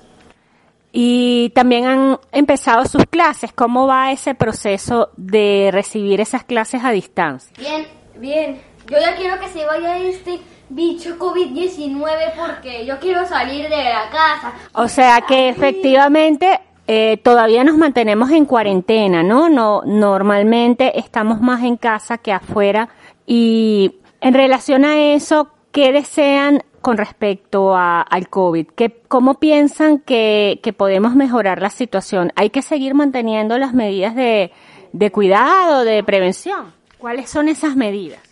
Y 0.98 1.50
también 1.50 1.84
han 1.84 2.18
empezado 2.32 2.86
sus 2.86 3.04
clases. 3.04 3.52
¿Cómo 3.52 3.86
va 3.86 4.12
ese 4.12 4.34
proceso 4.34 5.10
de 5.16 5.68
recibir 5.72 6.20
esas 6.20 6.44
clases 6.44 6.82
a 6.84 6.90
distancia? 6.90 7.52
Bien, 7.58 7.86
bien. 8.16 8.62
Yo 8.90 8.98
ya 8.98 9.14
quiero 9.16 9.38
que 9.38 9.48
se 9.48 9.66
vaya 9.66 9.98
este 9.98 10.40
bicho 10.68 11.18
COVID-19 11.18 12.32
porque 12.34 12.86
yo 12.86 12.98
quiero 12.98 13.26
salir 13.26 13.68
de 13.68 13.84
la 13.84 14.08
casa. 14.10 14.52
O 14.72 14.88
sea 14.88 15.20
que 15.20 15.48
efectivamente 15.48 16.60
eh, 16.88 17.16
todavía 17.18 17.64
nos 17.64 17.76
mantenemos 17.76 18.30
en 18.30 18.44
cuarentena, 18.44 19.22
¿no? 19.22 19.48
No, 19.48 19.82
normalmente 19.84 20.98
estamos 20.98 21.40
más 21.40 21.64
en 21.64 21.76
casa 21.76 22.18
que 22.18 22.32
afuera. 22.32 22.88
Y 23.26 23.96
en 24.20 24.34
relación 24.34 24.84
a 24.84 25.14
eso, 25.14 25.50
¿qué 25.72 25.92
desean 25.92 26.62
con 26.80 26.96
respecto 26.96 27.74
a, 27.74 28.02
al 28.02 28.28
COVID? 28.28 28.68
¿Qué, 28.76 29.00
¿Cómo 29.08 29.40
piensan 29.40 29.98
que, 29.98 30.60
que, 30.62 30.72
podemos 30.72 31.16
mejorar 31.16 31.60
la 31.60 31.70
situación? 31.70 32.32
¿Hay 32.36 32.50
que 32.50 32.62
seguir 32.62 32.94
manteniendo 32.94 33.58
las 33.58 33.74
medidas 33.74 34.14
de, 34.14 34.52
de 34.92 35.10
cuidado, 35.10 35.84
de 35.84 36.04
prevención? 36.04 36.72
¿Cuáles 36.98 37.28
son 37.28 37.48
esas 37.48 37.74
medidas? 37.74 38.25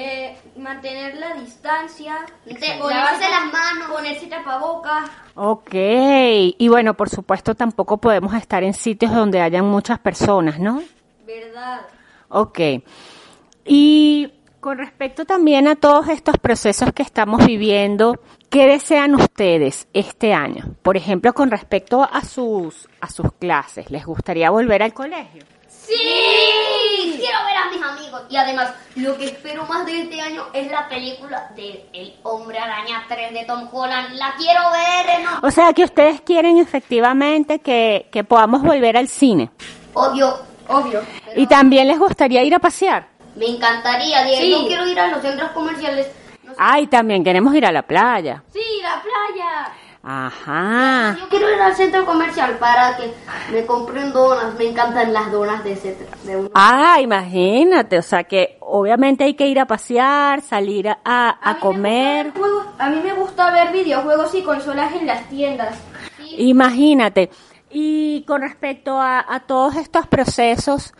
Eh, 0.00 0.32
mantener 0.56 1.16
la 1.16 1.34
distancia, 1.34 2.24
lavarse 2.46 3.28
las 3.28 3.52
manos, 3.52 3.90
ponerse 3.90 4.28
tapabocas. 4.28 5.10
Ok, 5.34 5.74
y 5.74 6.68
bueno, 6.68 6.94
por 6.94 7.08
supuesto 7.08 7.56
tampoco 7.56 7.96
podemos 7.96 8.32
estar 8.34 8.62
en 8.62 8.74
sitios 8.74 9.12
donde 9.12 9.40
hayan 9.40 9.64
muchas 9.64 9.98
personas, 9.98 10.60
¿no? 10.60 10.84
Verdad. 11.26 11.80
Ok. 12.28 12.60
Y 13.64 14.32
con 14.60 14.78
respecto 14.78 15.24
también 15.24 15.66
a 15.66 15.74
todos 15.74 16.06
estos 16.10 16.36
procesos 16.38 16.92
que 16.92 17.02
estamos 17.02 17.44
viviendo, 17.44 18.20
¿qué 18.50 18.68
desean 18.68 19.16
ustedes 19.16 19.88
este 19.94 20.32
año? 20.32 20.76
Por 20.82 20.96
ejemplo, 20.96 21.34
con 21.34 21.50
respecto 21.50 22.04
a 22.04 22.20
sus 22.20 22.88
a 23.00 23.10
sus 23.10 23.32
clases, 23.32 23.90
¿les 23.90 24.06
gustaría 24.06 24.48
volver 24.50 24.80
al 24.84 24.94
colegio? 24.94 25.42
¡Sí! 25.66 26.67
Quiero 27.16 27.38
ver 27.44 27.56
a 27.56 27.70
mis 27.70 27.82
amigos. 27.82 28.22
Y 28.28 28.36
además, 28.36 28.72
lo 28.96 29.16
que 29.16 29.26
espero 29.26 29.64
más 29.66 29.86
de 29.86 30.02
este 30.02 30.20
año 30.20 30.44
es 30.52 30.70
la 30.70 30.88
película 30.88 31.50
de 31.54 31.88
El 31.92 32.14
Hombre 32.22 32.58
Araña 32.58 33.04
3 33.08 33.32
de 33.32 33.44
Tom 33.44 33.68
Holland. 33.72 34.14
La 34.14 34.34
quiero 34.36 34.60
ver. 34.70 35.22
¿no? 35.24 35.46
O 35.46 35.50
sea, 35.50 35.72
que 35.72 35.84
ustedes 35.84 36.20
quieren 36.22 36.58
efectivamente 36.58 37.60
que, 37.60 38.08
que 38.10 38.24
podamos 38.24 38.62
volver 38.62 38.96
al 38.96 39.08
cine. 39.08 39.50
Obvio. 39.94 40.38
Obvio. 40.68 41.00
¿Y 41.34 41.46
también 41.46 41.88
les 41.88 41.98
gustaría 41.98 42.42
ir 42.42 42.54
a 42.54 42.58
pasear? 42.58 43.08
Me 43.36 43.46
encantaría, 43.46 44.24
Diego. 44.24 44.60
Sí. 44.60 44.64
quiero 44.66 44.86
ir 44.86 44.98
a 44.98 45.08
los 45.08 45.22
centros 45.22 45.50
comerciales. 45.52 46.08
No 46.42 46.52
sé. 46.52 46.56
Ay, 46.60 46.86
también 46.88 47.24
queremos 47.24 47.54
ir 47.54 47.64
a 47.64 47.72
la 47.72 47.82
playa. 47.82 48.42
Sí. 48.52 48.60
Ajá. 50.10 51.18
Yo 51.20 51.28
quiero 51.28 51.54
ir 51.54 51.60
al 51.60 51.76
centro 51.76 52.06
comercial 52.06 52.56
para 52.58 52.96
que 52.96 53.12
me 53.52 53.66
compren 53.66 54.10
donas. 54.10 54.54
Me 54.54 54.70
encantan 54.70 55.12
las 55.12 55.30
donas 55.30 55.62
de 55.62 55.72
ese. 55.72 55.98
De 56.24 56.34
uno. 56.34 56.50
Ah, 56.54 56.96
imagínate. 56.98 57.98
O 57.98 58.02
sea 58.02 58.24
que 58.24 58.56
obviamente 58.60 59.24
hay 59.24 59.34
que 59.34 59.46
ir 59.46 59.60
a 59.60 59.66
pasear, 59.66 60.40
salir 60.40 60.88
a, 60.88 60.98
a, 61.04 61.50
a 61.50 61.58
comer. 61.60 62.32
Juegos, 62.32 62.68
a 62.78 62.88
mí 62.88 63.00
me 63.04 63.12
gusta 63.12 63.50
ver 63.50 63.70
videojuegos 63.70 64.34
y 64.34 64.42
consolas 64.42 64.94
en 64.94 65.06
las 65.06 65.28
tiendas. 65.28 65.76
Sí. 66.16 66.36
Imagínate. 66.38 67.28
Y 67.68 68.24
con 68.26 68.40
respecto 68.40 68.96
a, 68.96 69.22
a 69.28 69.40
todos 69.40 69.76
estos 69.76 70.06
procesos, 70.06 70.94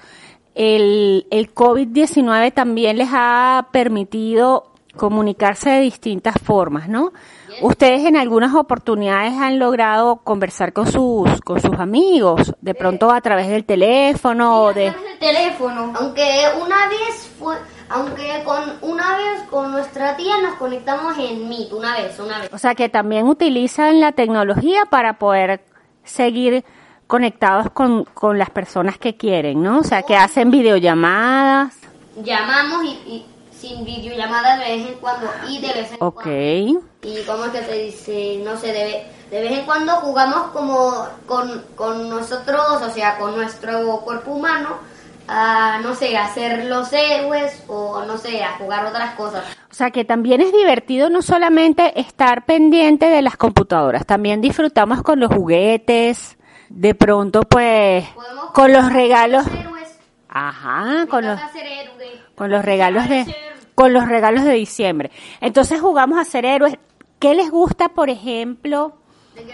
el, 0.55 1.27
el 1.31 1.55
COVID-19 1.55 2.53
también 2.53 2.99
les 2.99 3.09
ha 3.11 3.69
permitido 3.73 4.73
comunicarse 4.97 5.71
de 5.71 5.81
distintas 5.81 6.35
formas, 6.43 6.91
¿no? 6.91 7.15
Ustedes 7.63 8.05
en 8.05 8.17
algunas 8.17 8.55
oportunidades 8.55 9.35
han 9.35 9.59
logrado 9.59 10.17
conversar 10.19 10.73
con 10.73 10.91
sus 10.91 11.41
con 11.43 11.61
sus 11.61 11.79
amigos, 11.79 12.55
de 12.61 12.75
pronto 12.75 13.11
a 13.11 13.21
través 13.21 13.49
del 13.49 13.65
teléfono 13.65 14.63
o 14.63 14.73
de 14.73 14.89
el 14.89 15.19
teléfono. 15.19 15.93
Aunque 15.97 16.47
una 16.61 16.89
vez 16.89 17.31
fue, 17.39 17.57
aunque 17.89 18.43
con 18.45 18.63
una 18.83 19.17
vez 19.17 19.43
con 19.51 19.73
nuestra 19.73 20.17
tía 20.17 20.41
nos 20.43 20.55
conectamos 20.55 21.17
en 21.19 21.49
Meet, 21.49 21.73
una 21.73 21.97
vez, 21.97 22.19
una 22.19 22.41
vez. 22.41 22.51
O 22.53 22.59
sea 22.59 22.75
que 22.75 22.89
también 22.89 23.27
utilizan 23.27 24.01
la 24.01 24.13
tecnología 24.13 24.87
para 24.87 25.19
poder 25.19 25.65
seguir 26.05 26.65
conectados 27.07 27.71
con, 27.71 28.05
con 28.05 28.39
las 28.39 28.51
personas 28.51 28.99
que 28.99 29.17
quieren, 29.17 29.63
¿no? 29.63 29.79
O 29.79 29.85
sea 29.85 30.03
que 30.03 30.17
hacen 30.17 30.51
videollamadas. 30.51 31.75
Llamamos 32.23 32.85
y, 32.85 32.89
y 32.89 33.27
sin 33.61 33.85
videollamada 33.85 34.57
de 34.59 34.77
vez 34.77 34.87
en 34.89 34.95
cuando 34.95 35.27
y 35.49 35.61
de 35.61 35.73
vez 35.73 35.91
en 35.93 35.97
Ok. 36.01 36.15
cuando. 36.23 36.81
Y 37.03 37.23
cómo 37.27 37.45
es 37.47 37.51
que 37.53 37.65
se 37.65 37.75
dice, 37.75 38.41
no 38.45 38.57
sé, 38.57 38.69
de, 38.69 39.07
de 39.31 39.43
vez 39.43 39.53
en 39.59 39.65
cuando 39.67 39.93
jugamos 39.97 40.49
como 40.53 41.07
con, 41.27 41.65
con 41.75 42.09
nosotros, 42.09 42.83
o 42.83 42.91
sea, 42.91 43.19
con 43.19 43.37
nuestro 43.37 44.01
cuerpo 44.01 44.33
humano, 44.33 44.77
a, 45.29 45.81
no 45.83 45.95
sé, 45.95 46.17
a 46.17 46.25
hacer 46.25 46.65
los 46.65 46.93
héroes 46.93 47.63
o, 47.69 48.03
no 48.07 48.17
sé, 48.17 48.43
a 48.43 48.57
jugar 48.59 48.87
otras 48.87 49.15
cosas. 49.15 49.45
O 49.71 49.75
sea 49.75 49.91
que 49.91 50.05
también 50.05 50.41
es 50.41 50.53
divertido 50.53 51.11
no 51.11 51.21
solamente 51.23 52.01
estar 52.01 52.47
pendiente 52.47 53.07
de 53.07 53.23
las 53.23 53.37
computadoras, 53.37 54.07
también 54.07 54.41
disfrutamos 54.41 55.03
con 55.03 55.21
los 55.21 55.31
juguetes, 55.33 56.37
de 56.71 56.95
pronto 56.95 57.43
pues 57.43 58.05
con 58.55 58.73
los 58.73 58.93
regalos. 58.93 59.45
Ajá, 60.29 61.07
con 61.09 61.27
los 61.27 61.41
con 62.35 62.51
los 62.51 62.65
regalos 62.65 63.09
de 63.09 63.35
con 63.75 63.93
los 63.93 64.09
regalos 64.09 64.45
de 64.45 64.53
diciembre. 64.55 65.11
Entonces 65.41 65.81
jugamos 65.81 66.19
a 66.19 66.25
ser 66.25 66.45
héroes. 66.45 66.75
¿Qué 67.19 67.35
les 67.35 67.51
gusta, 67.51 67.89
por 67.89 68.11
ejemplo, 68.11 68.93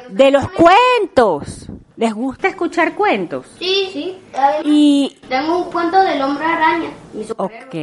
de 0.08 0.30
los 0.30 0.46
cuentos? 0.50 1.68
¿Les 1.96 2.12
gusta 2.12 2.48
escuchar 2.48 2.94
cuentos? 2.94 3.46
Sí, 3.58 3.88
sí. 3.92 4.18
Y 4.64 5.16
Tengo 5.28 5.58
un 5.58 5.70
cuento 5.70 6.02
del 6.02 6.20
hombre 6.22 6.44
araña. 6.44 6.90
Mi 7.12 7.24
ok. 7.36 7.74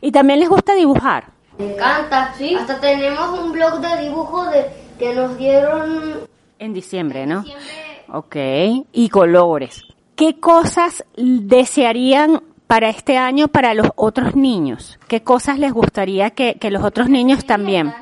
Y 0.00 0.12
también 0.12 0.40
les 0.40 0.48
gusta 0.48 0.74
dibujar. 0.74 1.28
Me 1.58 1.72
encanta, 1.74 2.34
sí. 2.36 2.54
Hasta 2.54 2.80
tenemos 2.80 3.38
un 3.38 3.52
blog 3.52 3.80
de 3.80 4.02
dibujo 4.02 4.44
de 4.46 4.66
que 4.98 5.14
nos 5.14 5.36
dieron 5.38 6.20
En 6.58 6.74
diciembre, 6.74 7.26
¿no? 7.26 7.42
siempre. 7.42 7.66
Ok, 8.12 8.36
y 8.92 9.08
colores. 9.08 9.84
¿Qué 10.20 10.38
cosas 10.38 11.02
desearían 11.16 12.42
para 12.66 12.90
este 12.90 13.16
año 13.16 13.48
para 13.48 13.72
los 13.72 13.88
otros 13.96 14.36
niños? 14.36 14.98
¿Qué 15.08 15.22
cosas 15.22 15.58
les 15.58 15.72
gustaría 15.72 16.28
que, 16.30 16.56
que 16.60 16.70
los 16.70 16.84
otros 16.84 17.08
niños 17.08 17.46
también? 17.46 17.92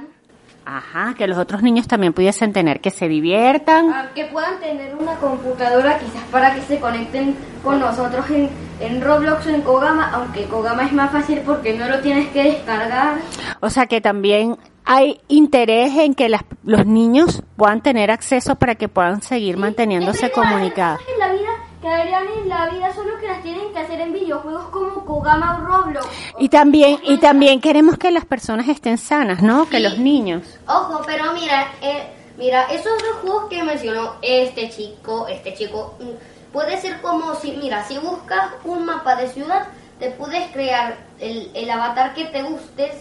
Ajá, 0.67 1.15
que 1.17 1.27
los 1.29 1.39
otros 1.39 1.63
niños 1.63 1.87
también 1.87 2.13
pudiesen 2.13 2.53
tener, 2.53 2.81
que 2.81 2.91
se 2.91 3.09
diviertan. 3.09 3.91
Ah, 3.91 4.09
Que 4.15 4.25
puedan 4.27 4.59
tener 4.61 4.95
una 4.97 5.15
computadora 5.15 5.99
quizás 5.99 6.23
para 6.33 6.55
que 6.55 6.61
se 6.63 6.79
conecten 6.81 7.37
con 7.65 7.79
nosotros 7.81 8.29
en, 8.31 8.51
en 8.81 9.01
Roblox 9.01 9.47
o 9.47 9.51
en 9.51 9.63
Kogama, 9.63 10.11
aunque 10.13 10.45
Kogama 10.45 10.83
es 10.85 10.93
más 10.93 11.11
fácil 11.13 11.41
porque 11.47 11.73
no 11.79 11.89
lo 11.89 12.01
tienes 12.01 12.29
que 12.31 12.43
descargar. 12.43 13.15
O 13.61 13.71
sea 13.71 13.87
que 13.87 14.01
también 14.03 14.59
hay 14.85 15.21
interés 15.29 15.95
en 15.97 16.15
que 16.15 16.29
las- 16.29 16.45
los 16.65 16.85
niños 16.85 17.43
puedan 17.57 17.81
tener 17.81 18.11
acceso 18.11 18.57
para 18.57 18.75
que 18.75 18.89
puedan 18.89 19.23
seguir 19.23 19.57
manteniéndose 19.57 20.31
comunicados. 20.33 20.99
cosas 20.99 21.15
en 21.15 21.19
la 21.21 21.33
vida 21.33 21.43
que 21.43 21.48
harían 21.91 22.25
en 22.43 22.49
la 22.49 22.69
vida 22.71 22.93
solo 22.95 23.19
que 23.21 23.27
las 23.27 23.43
tienen 23.43 23.73
que 23.73 23.79
hacer 23.79 24.01
en 24.01 24.13
videojuegos 24.13 24.67
como 24.71 25.05
Kogama 25.05 25.59
o 25.59 25.67
Roblox. 25.67 26.07
Y 26.39 26.49
también, 26.49 26.99
y 27.05 27.19
también 27.19 27.61
queremos 27.61 27.97
que 27.99 28.11
las 28.11 28.25
personas 28.25 28.69
estén 28.69 28.99
sanas, 28.99 29.43
¿no? 29.43 29.69
Que 29.69 29.81
los 29.81 29.99
niños. 29.99 30.43
Ojo, 30.67 31.03
pero 31.07 31.33
mira, 31.33 31.69
eh, 31.83 32.09
mira, 32.37 32.65
esos 32.65 32.93
dos 32.99 33.17
juegos 33.23 33.49
que 33.51 33.63
mencionó 33.63 34.15
este 34.23 34.71
chico, 34.71 35.27
este 35.29 35.55
chico, 35.55 35.95
mm, 36.01 36.53
puede 36.53 36.77
ser 36.81 37.01
como 37.01 37.35
si, 37.35 37.53
mira, 37.53 37.85
si 37.85 37.99
buscas 37.99 38.49
un 38.65 38.85
mapa 38.87 39.17
de 39.17 39.29
ciudad, 39.29 39.67
te 39.99 40.11
puedes 40.13 40.51
crear 40.53 40.97
el, 41.19 41.51
el 41.55 41.71
avatar 41.71 42.15
que 42.15 42.25
te 42.27 42.43
gustes 42.43 42.93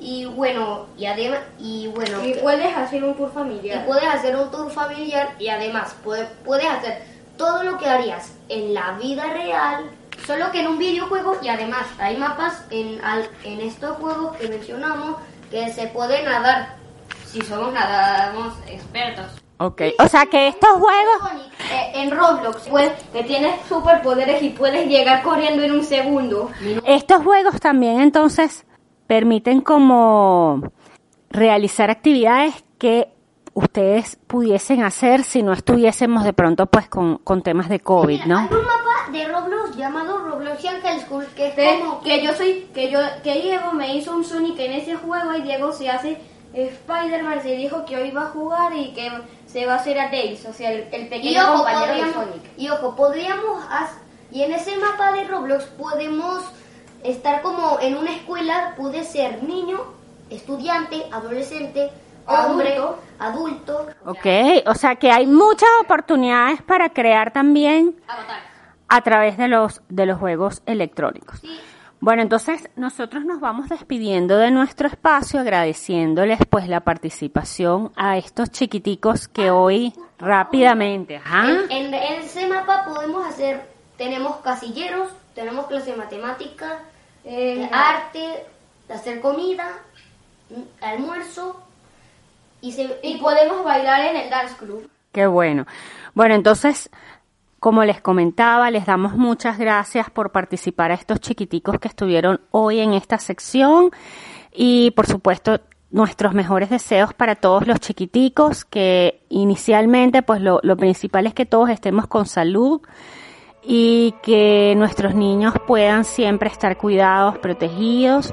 y 0.00 0.24
bueno, 0.24 0.86
y 0.98 1.06
además, 1.06 1.38
y 1.60 1.86
bueno, 1.88 2.24
Y 2.24 2.34
puedes 2.34 2.76
hacer 2.76 3.04
un 3.04 3.14
tour 3.14 3.28
y 3.30 3.34
familiar. 3.34 3.86
puedes 3.86 4.04
hacer 4.08 4.34
un 4.34 4.50
tour 4.50 4.68
familiar 4.70 5.34
y 5.38 5.48
además 5.48 5.94
puede- 6.02 6.26
puedes 6.44 6.66
hacer 6.66 7.02
todo 7.36 7.62
lo 7.62 7.78
que 7.78 7.86
harías 7.88 8.32
en 8.48 8.74
la 8.74 8.92
vida 8.92 9.24
real, 9.32 9.90
solo 10.26 10.50
que 10.52 10.60
en 10.60 10.68
un 10.68 10.78
videojuego 10.78 11.36
y 11.42 11.48
además 11.48 11.86
hay 11.98 12.16
mapas 12.16 12.64
en, 12.70 13.02
al- 13.04 13.28
en 13.44 13.60
estos 13.60 13.96
juegos 13.96 14.36
que 14.36 14.48
mencionamos 14.48 15.16
que 15.50 15.70
se 15.72 15.86
puede 15.88 16.22
nadar 16.22 16.76
si 17.26 17.40
somos 17.42 17.72
nadamos 17.72 18.54
expertos. 18.66 19.26
Ok, 19.58 19.82
o 19.98 20.08
sea 20.08 20.26
que 20.26 20.48
estos 20.48 20.70
juegos 20.70 21.30
Eh, 21.70 21.92
en 22.02 22.10
Roblox, 22.10 22.68
pues, 22.68 22.90
que 23.12 23.22
tienes 23.22 23.54
superpoderes 23.68 24.42
y 24.42 24.50
puedes 24.50 24.86
llegar 24.88 25.22
corriendo 25.22 25.62
en 25.62 25.72
un 25.72 25.84
segundo. 25.84 26.50
Estos 26.84 27.22
juegos 27.22 27.60
también 27.60 28.00
entonces 28.00 28.66
permiten 29.06 29.60
como 29.60 30.62
realizar 31.30 31.90
actividades 31.90 32.54
que 32.78 33.08
ustedes 33.54 34.16
pudiesen 34.26 34.82
hacer 34.82 35.24
si 35.24 35.42
no 35.42 35.52
estuviésemos 35.52 36.24
de 36.24 36.32
pronto 36.32 36.66
pues 36.66 36.88
con, 36.88 37.18
con 37.18 37.42
temas 37.42 37.68
de 37.68 37.80
COVID, 37.80 38.24
¿no? 38.24 38.38
Hay 38.38 38.48
un 38.50 38.64
mapa 38.64 39.10
de 39.12 39.28
Roblox 39.28 39.76
llamado 39.76 40.18
Robloxian 40.18 40.80
High 40.80 41.00
School 41.00 41.26
que 41.36 41.48
es 41.48 41.54
Que, 41.54 41.80
como 41.80 42.00
que 42.00 42.22
yo 42.24 42.34
soy, 42.34 42.68
que 42.74 42.90
yo, 42.90 42.98
que 43.22 43.40
Diego 43.42 43.72
me 43.72 43.94
hizo 43.96 44.14
un 44.16 44.24
Sonic 44.24 44.58
en 44.58 44.72
ese 44.72 44.96
juego 44.96 45.34
y 45.34 45.42
Diego 45.42 45.72
se 45.72 45.90
hace 45.90 46.18
Spider-Man, 46.54 47.42
se 47.42 47.56
dijo 47.56 47.84
que 47.84 47.96
hoy 47.96 48.10
va 48.10 48.24
a 48.24 48.30
jugar 48.30 48.74
y 48.76 48.92
que 48.92 49.10
se 49.46 49.66
va 49.66 49.74
a 49.74 49.76
hacer 49.76 49.98
a 49.98 50.10
Tails, 50.10 50.44
o 50.46 50.52
sea, 50.52 50.70
el, 50.70 50.88
el 50.92 51.02
y 51.02 51.06
pequeño 51.06 51.42
ojo, 51.42 51.64
compañero 51.64 52.06
de 52.06 52.12
Sonic. 52.12 52.42
y 52.56 52.68
ojo, 52.68 52.94
podríamos 52.94 53.62
y 54.30 54.42
en 54.42 54.52
ese 54.52 54.76
mapa 54.78 55.12
de 55.12 55.24
Roblox 55.24 55.64
podemos 55.64 56.42
estar 57.04 57.42
como 57.42 57.78
en 57.80 57.96
una 57.96 58.14
escuela, 58.14 58.74
puede 58.76 59.04
ser 59.04 59.42
niño, 59.42 59.80
estudiante, 60.30 61.04
adolescente, 61.12 61.90
hombre, 62.26 62.76
Adulto. 62.76 62.98
adulto. 63.18 63.86
Ok, 64.04 64.26
o 64.66 64.74
sea 64.74 64.96
que 64.96 65.10
hay 65.10 65.26
muchas 65.26 65.68
oportunidades 65.82 66.62
para 66.62 66.90
crear 66.90 67.32
también 67.32 67.96
a 68.88 69.00
través 69.00 69.36
de 69.36 69.48
los, 69.48 69.82
de 69.88 70.06
los 70.06 70.18
juegos 70.18 70.62
electrónicos. 70.66 71.40
Bueno, 72.00 72.22
entonces 72.22 72.68
nosotros 72.74 73.24
nos 73.24 73.38
vamos 73.38 73.68
despidiendo 73.68 74.36
de 74.36 74.50
nuestro 74.50 74.88
espacio, 74.88 75.38
agradeciéndoles 75.38 76.40
pues 76.50 76.66
la 76.66 76.80
participación 76.80 77.92
a 77.94 78.18
estos 78.18 78.50
chiquiticos 78.50 79.28
que 79.28 79.52
hoy 79.52 79.94
rápidamente, 80.18 81.18
ajá. 81.18 81.48
En, 81.70 81.94
en 81.94 81.94
ese 81.94 82.48
mapa 82.48 82.84
podemos 82.84 83.24
hacer, 83.24 83.64
tenemos 83.96 84.38
casilleros, 84.38 85.10
tenemos 85.36 85.68
clase 85.68 85.92
de 85.92 85.96
matemática, 85.96 86.80
eh, 87.24 87.68
arte, 87.72 88.46
hacer 88.92 89.20
comida, 89.20 89.68
mm, 90.50 90.84
almuerzo 90.84 91.62
y 92.62 92.72
se 92.72 92.98
Y 93.02 93.18
podemos 93.18 93.62
bailar 93.64 94.06
en 94.06 94.16
el 94.16 94.30
Dance 94.30 94.56
Club. 94.56 94.88
Qué 95.12 95.26
bueno. 95.26 95.66
Bueno, 96.14 96.34
entonces, 96.34 96.88
como 97.60 97.84
les 97.84 98.00
comentaba, 98.00 98.70
les 98.70 98.86
damos 98.86 99.14
muchas 99.14 99.58
gracias 99.58 100.08
por 100.08 100.32
participar 100.32 100.90
a 100.90 100.94
estos 100.94 101.20
chiquiticos 101.20 101.78
que 101.78 101.88
estuvieron 101.88 102.40
hoy 102.50 102.80
en 102.80 102.94
esta 102.94 103.18
sección 103.18 103.90
y, 104.54 104.92
por 104.92 105.06
supuesto, 105.06 105.60
nuestros 105.90 106.32
mejores 106.32 106.70
deseos 106.70 107.12
para 107.12 107.34
todos 107.34 107.66
los 107.66 107.78
chiquiticos 107.80 108.64
que 108.64 109.22
inicialmente, 109.28 110.22
pues 110.22 110.40
lo, 110.40 110.60
lo 110.62 110.76
principal 110.76 111.26
es 111.26 111.34
que 111.34 111.44
todos 111.44 111.68
estemos 111.68 112.06
con 112.06 112.24
salud 112.24 112.80
y 113.62 114.14
que 114.22 114.74
nuestros 114.76 115.14
niños 115.14 115.54
puedan 115.66 116.04
siempre 116.04 116.48
estar 116.48 116.78
cuidados, 116.78 117.38
protegidos 117.38 118.32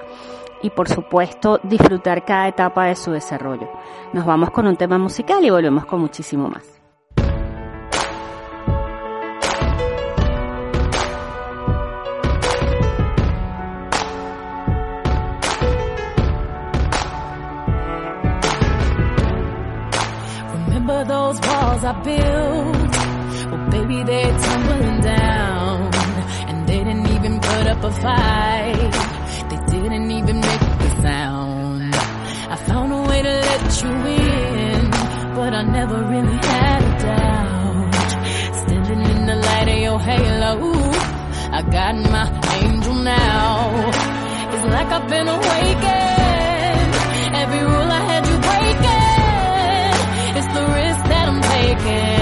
y 0.62 0.70
por 0.70 0.90
supuesto 0.90 1.60
disfrutar 1.64 2.26
cada 2.26 2.48
etapa 2.48 2.86
de 2.86 2.96
su 2.96 3.12
desarrollo. 3.12 3.70
Nos 4.14 4.26
vamos 4.26 4.52
con 4.52 4.68
un 4.68 4.76
tema 4.76 4.98
musical 4.98 5.44
y 5.44 5.50
volvemos 5.50 5.86
con 5.86 6.02
muchísimo 6.02 6.50
más. 6.50 6.80
Those 21.08 21.40
walls 21.42 21.84
I 21.86 21.94
built? 22.04 22.96
Well, 23.50 23.70
baby, 23.72 24.04
they're 24.04 24.38
tumbling 24.38 25.02
down. 25.02 25.90
And 26.50 26.68
they 26.68 26.84
didn't 26.84 27.08
even 27.08 27.40
put 27.40 27.68
up 27.68 27.84
a 27.84 27.92
fight. 27.92 29.09
They 30.30 30.36
make 30.36 30.62
a 30.62 31.02
sound. 31.02 31.96
I 31.96 32.56
found 32.68 32.94
a 32.94 33.02
way 33.10 33.20
to 33.24 33.36
let 33.50 33.82
you 33.82 33.90
in, 33.90 34.92
but 35.34 35.56
I 35.56 35.64
never 35.64 36.04
really 36.04 36.38
had 36.38 36.84
a 36.84 36.94
doubt. 37.02 37.96
Standing 38.62 39.02
in 39.10 39.26
the 39.26 39.36
light 39.38 39.70
of 39.70 39.80
your 39.80 40.00
halo, 40.00 40.54
I 41.52 41.64
got 41.64 41.96
my 42.16 42.28
angel 42.62 42.94
now. 42.94 43.90
It's 44.54 44.66
like 44.66 44.90
I've 44.98 45.10
been 45.10 45.28
awakened. 45.30 46.94
Every 47.42 47.64
rule 47.72 47.92
I 48.00 48.02
had 48.12 48.24
you 48.30 48.38
breaking. 48.50 49.96
It's 50.38 50.50
the 50.58 50.66
risk 50.78 51.02
that 51.10 51.26
I'm 51.28 51.42
taking. 51.42 52.19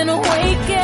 been 0.00 0.08
awake. 0.08 0.79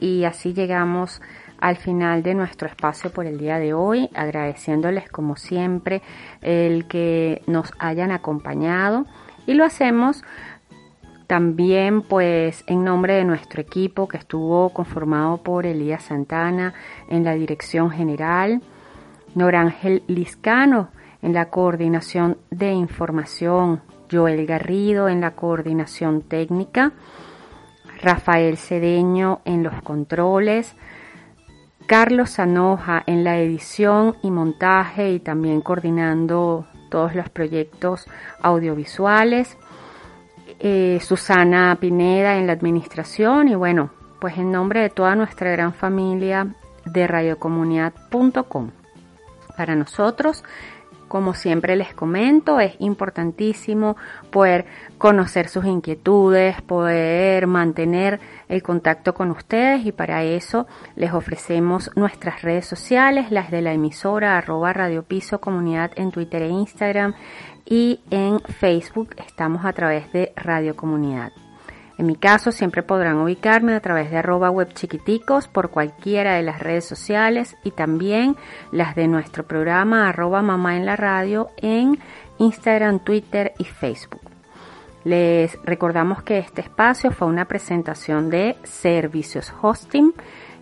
Y 0.00 0.24
así 0.24 0.52
llegamos 0.52 1.20
al 1.58 1.76
final 1.76 2.22
de 2.22 2.34
nuestro 2.34 2.66
espacio 2.66 3.10
por 3.10 3.26
el 3.26 3.38
día 3.38 3.58
de 3.58 3.74
hoy, 3.74 4.08
agradeciéndoles 4.14 5.10
como 5.10 5.36
siempre 5.36 6.02
el 6.40 6.86
que 6.88 7.42
nos 7.46 7.72
hayan 7.78 8.10
acompañado. 8.10 9.06
Y 9.46 9.54
lo 9.54 9.64
hacemos 9.64 10.24
también 11.26 12.02
pues 12.02 12.64
en 12.66 12.82
nombre 12.82 13.14
de 13.14 13.24
nuestro 13.24 13.60
equipo 13.60 14.08
que 14.08 14.16
estuvo 14.16 14.70
conformado 14.70 15.38
por 15.42 15.66
Elías 15.66 16.02
Santana 16.02 16.74
en 17.08 17.24
la 17.24 17.34
dirección 17.34 17.90
general, 17.90 18.62
Norángel 19.34 20.02
Liscano 20.08 20.88
en 21.22 21.34
la 21.34 21.50
coordinación 21.50 22.38
de 22.50 22.72
información, 22.72 23.82
Joel 24.10 24.46
Garrido 24.46 25.08
en 25.08 25.20
la 25.20 25.32
coordinación 25.32 26.22
técnica, 26.22 26.92
Rafael 28.02 28.56
Cedeño 28.56 29.40
en 29.44 29.62
los 29.62 29.82
controles, 29.82 30.74
Carlos 31.86 32.30
Sanoja 32.30 33.02
en 33.06 33.24
la 33.24 33.38
edición 33.38 34.16
y 34.22 34.30
montaje 34.30 35.10
y 35.10 35.20
también 35.20 35.60
coordinando 35.60 36.66
todos 36.88 37.14
los 37.14 37.28
proyectos 37.28 38.06
audiovisuales, 38.40 39.56
eh, 40.60 40.98
Susana 41.02 41.76
Pineda 41.80 42.36
en 42.36 42.46
la 42.46 42.52
administración 42.52 43.48
y 43.48 43.54
bueno, 43.54 43.90
pues 44.20 44.36
en 44.38 44.52
nombre 44.52 44.80
de 44.80 44.90
toda 44.90 45.14
nuestra 45.14 45.50
gran 45.50 45.72
familia 45.72 46.54
de 46.84 47.06
radiocomunidad.com. 47.06 48.70
Para 49.56 49.74
nosotros 49.74 50.44
como 51.10 51.34
siempre 51.34 51.74
les 51.74 51.92
comento, 51.92 52.60
es 52.60 52.76
importantísimo 52.78 53.96
poder 54.30 54.66
conocer 55.00 55.48
sus 55.48 55.64
inquietudes, 55.64 56.60
poder 56.60 57.46
mantener 57.46 58.20
el 58.48 58.62
contacto 58.62 59.14
con 59.14 59.30
ustedes 59.30 59.86
y 59.86 59.92
para 59.92 60.24
eso 60.24 60.66
les 60.94 61.14
ofrecemos 61.14 61.90
nuestras 61.96 62.42
redes 62.42 62.66
sociales, 62.66 63.30
las 63.30 63.50
de 63.50 63.62
la 63.62 63.72
emisora 63.72 64.36
arroba 64.36 64.74
Radio 64.74 65.02
Piso 65.02 65.40
Comunidad 65.40 65.90
en 65.96 66.10
Twitter 66.10 66.42
e 66.42 66.50
Instagram 66.50 67.14
y 67.64 68.00
en 68.10 68.40
Facebook 68.40 69.14
estamos 69.26 69.64
a 69.64 69.72
través 69.72 70.12
de 70.12 70.34
Radio 70.36 70.76
Comunidad. 70.76 71.32
En 71.96 72.04
mi 72.04 72.16
caso 72.16 72.52
siempre 72.52 72.82
podrán 72.82 73.16
ubicarme 73.20 73.72
a 73.72 73.80
través 73.80 74.10
de 74.10 74.18
arroba 74.18 74.50
web 74.50 74.74
chiquiticos 74.74 75.48
por 75.48 75.70
cualquiera 75.70 76.34
de 76.34 76.42
las 76.42 76.60
redes 76.60 76.84
sociales 76.84 77.56
y 77.64 77.70
también 77.70 78.36
las 78.70 78.94
de 78.94 79.08
nuestro 79.08 79.46
programa 79.46 80.10
arroba 80.10 80.42
mamá 80.42 80.76
en 80.76 80.84
la 80.84 80.96
radio 80.96 81.48
en 81.56 81.98
Instagram, 82.38 82.98
Twitter 82.98 83.54
y 83.56 83.64
Facebook. 83.64 84.29
Les 85.04 85.58
recordamos 85.64 86.22
que 86.22 86.38
este 86.38 86.60
espacio 86.60 87.10
fue 87.10 87.26
una 87.26 87.46
presentación 87.46 88.28
de 88.28 88.56
Servicios 88.64 89.52
Hosting, 89.62 90.12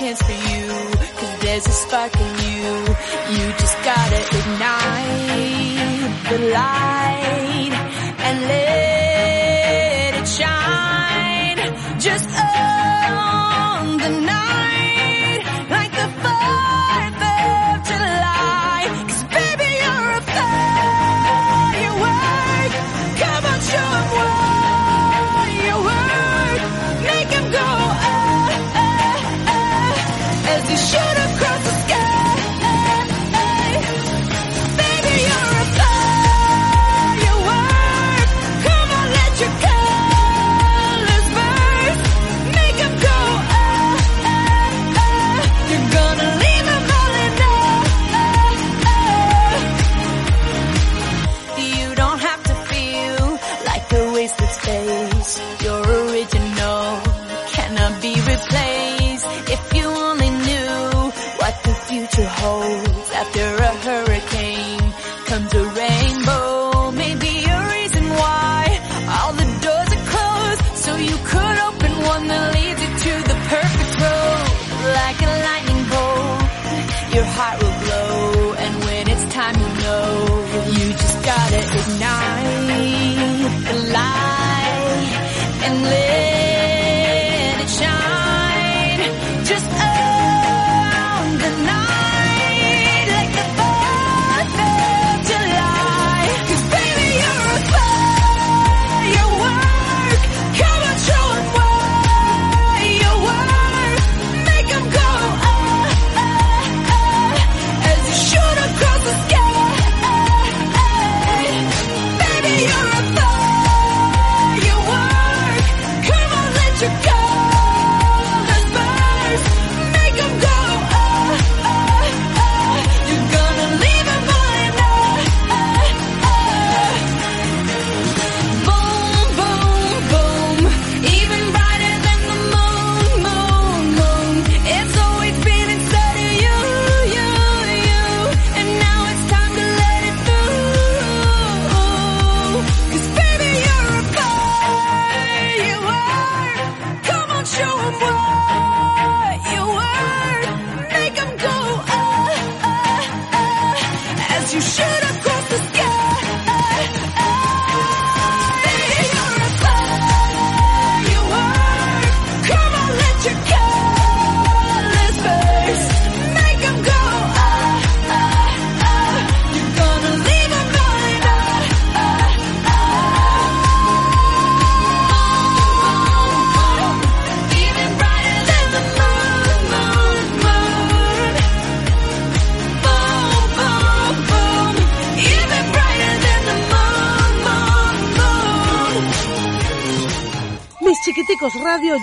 chance 0.00 0.22
for 0.22 0.32
you. 0.32 0.66
Cause 1.18 1.40
there's 1.42 1.66
a 1.66 1.72
spark 1.72 2.14
in 2.16 2.32
you. 2.48 2.72
You 3.36 3.52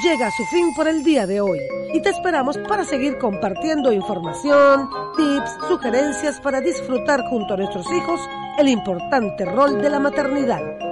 llega 0.07 0.27
a 0.27 0.31
su 0.31 0.45
fin 0.45 0.73
por 0.73 0.87
el 0.87 1.03
día 1.03 1.27
de 1.27 1.41
hoy 1.41 1.59
y 1.93 2.01
te 2.01 2.09
esperamos 2.09 2.57
para 2.59 2.85
seguir 2.85 3.17
compartiendo 3.17 3.91
información, 3.91 4.89
tips, 5.17 5.67
sugerencias 5.67 6.39
para 6.39 6.61
disfrutar 6.61 7.25
junto 7.25 7.55
a 7.55 7.57
nuestros 7.57 7.85
hijos 7.91 8.21
el 8.57 8.69
importante 8.69 9.43
rol 9.43 9.81
de 9.81 9.89
la 9.89 9.99
maternidad. 9.99 10.86